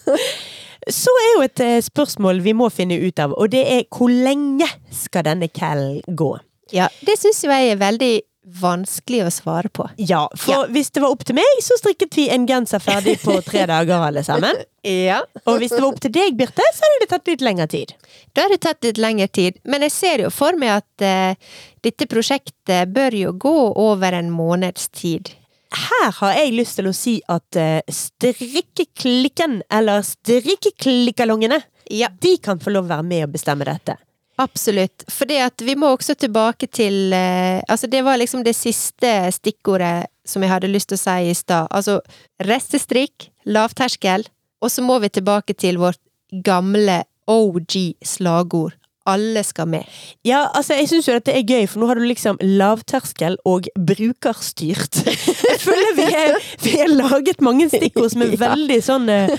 [0.90, 4.10] Så er jo et eh, spørsmål vi må finne ut av, og det er hvor
[4.12, 6.34] lenge skal denne callen gå?
[6.74, 8.12] Ja, det syns jeg er veldig
[8.42, 9.86] vanskelig å svare på.
[9.96, 13.36] Ja, for hvis det var opp til meg, så strikket vi en genser ferdig på
[13.46, 14.58] tre dager alle sammen.
[14.82, 15.20] Ja.
[15.46, 17.94] Og hvis det var opp til deg, Birte, så hadde det tatt litt lengre tid.
[18.34, 21.54] Da har det tatt litt lengre tid, men jeg ser jo for meg at uh,
[21.86, 25.34] dette prosjektet bør jo gå over en måneds tid.
[25.72, 31.62] Her har jeg lyst til å si at uh, strikkeklikken, eller strikkeklikkalongene,
[31.92, 33.98] Ja, de kan få lov å være med og bestemme dette.
[34.40, 35.04] Absolutt.
[35.10, 35.28] For
[35.64, 40.52] vi må også tilbake til eh, Altså, det var liksom det siste stikkordet som jeg
[40.52, 41.68] hadde lyst til å si i stad.
[41.70, 42.00] Altså
[42.40, 44.26] restestrikk, lavterskel,
[44.62, 46.00] og så må vi tilbake til vårt
[46.44, 48.76] gamle OG-slagord.
[49.06, 49.88] Alle skal med.
[50.24, 53.66] Ja, altså, jeg syns jo dette er gøy, for nå har du liksom lavterskel og
[53.74, 55.02] brukerstyrt.
[55.52, 59.32] Jeg føler vi har, vi har laget mange stikkord som er veldig sånn eh,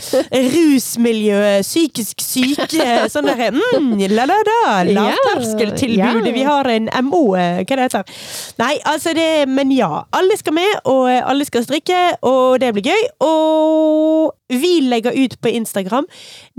[0.54, 7.88] rusmiljø, psykisk syke, sånn derre mm, la-la-da, lavterskeltilbudet, vi har en MO, eh, hva det
[7.88, 8.14] heter.
[8.62, 10.04] Nei, altså det Men ja.
[10.14, 13.04] Alle skal med, og eh, alle skal strikke, og det blir gøy.
[13.26, 16.08] Og Vi legger ut på Instagram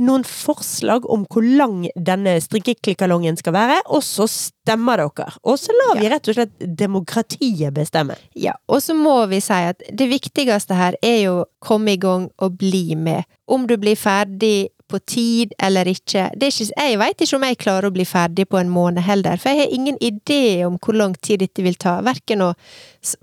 [0.07, 5.31] noen forslag om hvor lang denne strikkeklikkalongen skal være, og så stemmer dere.
[5.45, 8.17] Og så lar vi rett og slett demokratiet bestemme.
[8.39, 12.01] Ja, og så må vi si at det viktigste her er jo å komme i
[12.01, 13.25] gang og bli med.
[13.45, 16.29] Om du blir ferdig på tid eller ikke.
[16.37, 19.51] Ikke jeg veit ikke om jeg klarer å bli ferdig på en måned heller, for
[19.51, 21.99] jeg har ingen idé om hvor lang tid dette vil ta.
[22.05, 22.53] Verken å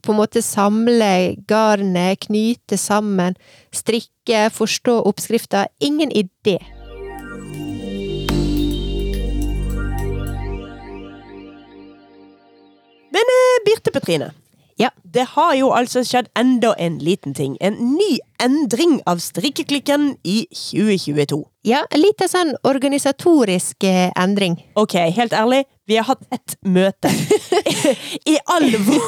[0.02, 3.38] på en måte samle garnet, knyte sammen,
[3.74, 5.68] strikke, forstå oppskrifta.
[5.80, 6.60] Ingen idé.
[13.12, 13.34] Men
[13.66, 14.32] Birte Petrine.
[14.82, 14.90] Ja.
[15.04, 17.58] Det har jo altså skjedd enda en liten ting.
[17.62, 21.42] En ny endring av strikkeklikken i 2022.
[21.68, 24.56] Ja, en liten sånn organisatorisk eh, endring.
[24.80, 27.12] Ok, helt ærlig, vi har hatt ett møte.
[28.34, 29.06] I alvor!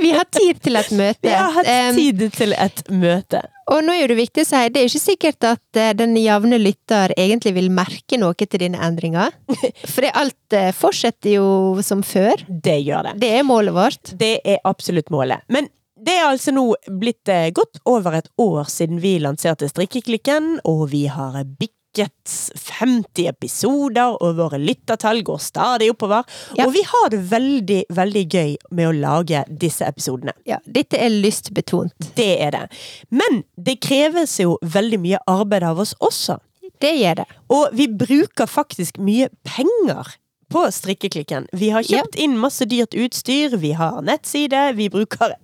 [0.00, 1.26] Vi har tid til et møte.
[1.26, 3.42] Vi har hatt tid til et møte.
[3.72, 6.58] Og nå er det viktig å si, det er ikke sikkert at eh, den jevne
[6.60, 9.28] lytter egentlig vil merke noe til denne endringa.
[9.94, 11.48] For alt eh, fortsetter jo
[11.86, 12.46] som før.
[12.46, 13.16] Det gjør det.
[13.24, 14.14] Det er målet vårt.
[14.20, 15.42] Det er absolutt målet.
[15.50, 16.68] Men det er altså nå
[17.00, 23.28] blitt eh, godt over et år siden vi lanserte Strikkeklikken, og vi har bikket 50
[23.30, 26.26] episoder, og våre lyttertall går stadig oppover.
[26.58, 26.66] Ja.
[26.66, 30.36] Og vi har det veldig, veldig gøy med å lage disse episodene.
[30.48, 31.94] Ja, dette er lystbetont.
[32.18, 32.64] Det er det.
[33.10, 36.40] Men det kreves jo veldig mye arbeid av oss også.
[36.82, 37.26] Det gjør det.
[37.56, 40.16] Og vi bruker faktisk mye penger
[40.56, 41.48] på strikkeklikken.
[41.52, 45.34] Vi har kjøpt inn masse dyrt utstyr, vi har nettside, vi bruker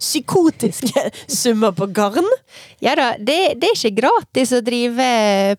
[0.00, 1.04] psykotiske
[1.40, 2.26] summer på garn.
[2.82, 5.06] Ja da, det, det er ikke gratis å drive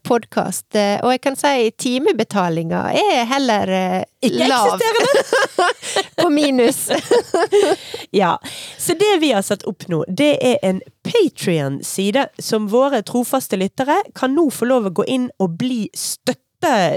[0.03, 4.73] podkast, og jeg kan si timebetalinga er heller eh, Ikke lav.
[4.75, 6.11] eksisterende!
[6.21, 6.89] På minus.
[8.11, 8.33] Ja,
[8.77, 14.01] så det vi har satt opp nå, det er en Patrion-side som våre trofaste lyttere
[14.17, 16.43] kan nå få lov å gå inn og bli støtte,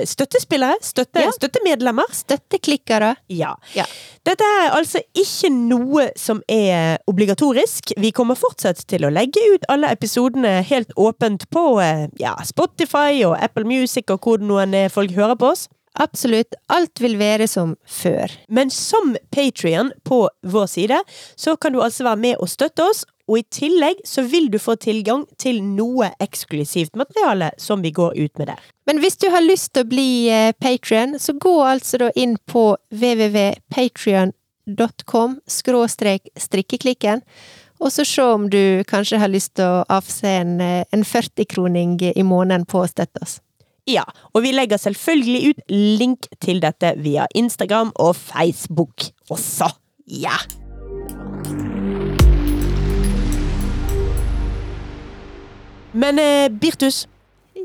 [0.05, 1.31] støttespillere, støtte, Ja.
[1.31, 2.05] støttemedlemmer.
[2.12, 3.15] Støtteklikkere.
[3.29, 3.55] Ja.
[3.75, 3.85] Ja.
[4.27, 7.93] Dette er altså ikke noe som er obligatorisk.
[7.97, 13.23] Vi kommer fortsatt til å legge ut alle episodene helt åpent på eh, ja, Spotify
[13.25, 15.69] og Apple Music og hvor noen folk hører på oss.
[15.95, 16.55] Absolutt.
[16.74, 18.32] Alt vil være som før.
[18.49, 21.03] Men som Patrion på vår side,
[21.36, 23.05] så kan du altså være med og støtte oss.
[23.30, 28.12] Og i tillegg så vil du få tilgang til noe eksklusivt materiale som vi går
[28.18, 28.61] ut med der.
[28.84, 30.28] Men hvis du har lyst til å bli
[30.61, 37.22] Patrion, Patreon, så gå altså da inn på www.patrion.com skråstrek strikkeklikken,
[37.80, 42.03] og så se om du kanskje har lyst til å avse en, eh, en 40-kroning
[42.14, 43.40] i måneden på å støtte oss.
[43.87, 49.68] Ja, og vi legger selvfølgelig ut link til dette via Instagram og Facebook også.
[50.09, 50.39] Ja!
[55.95, 57.05] Men eh, Birtus,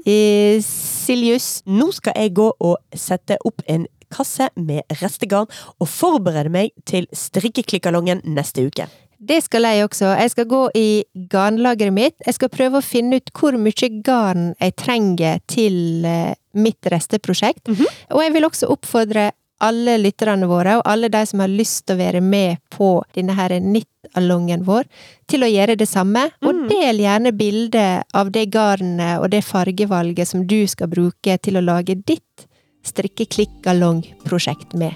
[0.08, 6.52] Eh, Siljus, nå skal jeg gå og sette opp en kasse med restegarn og forberede
[6.54, 8.88] meg til strikkeklikkalongen neste uke.
[9.20, 10.14] Det skal jeg også.
[10.16, 10.88] Jeg skal gå i
[11.32, 12.16] garnlageret mitt.
[12.26, 17.68] Jeg skal prøve å finne ut hvor mye garn jeg trenger til eh, mitt resteprosjekt.
[18.16, 21.98] Og jeg vil også oppfordre alle lytterne våre, og alle de som har lyst til
[21.98, 24.88] å være med på denne her knit-allongen vår,
[25.28, 26.30] til å gjøre det samme.
[26.40, 31.60] Og del gjerne bilde av det garnet og det fargevalget som du skal bruke til
[31.60, 32.48] å lage ditt
[32.88, 34.94] strikkeklikk-allong-prosjekt med.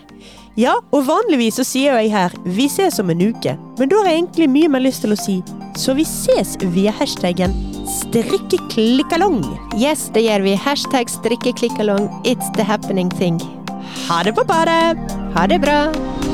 [0.55, 4.05] Ja, og vanligvis så sier jeg her 'vi ses om en uke', men da har
[4.11, 5.41] jeg egentlig mye mer lyst til å si
[5.75, 7.53] 'så vi ses via hashtaggen
[7.85, 9.43] strikkeklikkalong'.
[9.79, 10.55] Yes, det gjør vi.
[10.55, 12.09] Hashtag strikkeklikkalong.
[12.23, 13.39] It's the happening thing.
[14.07, 14.97] Ha det på badet!
[15.33, 16.32] Ha det bra!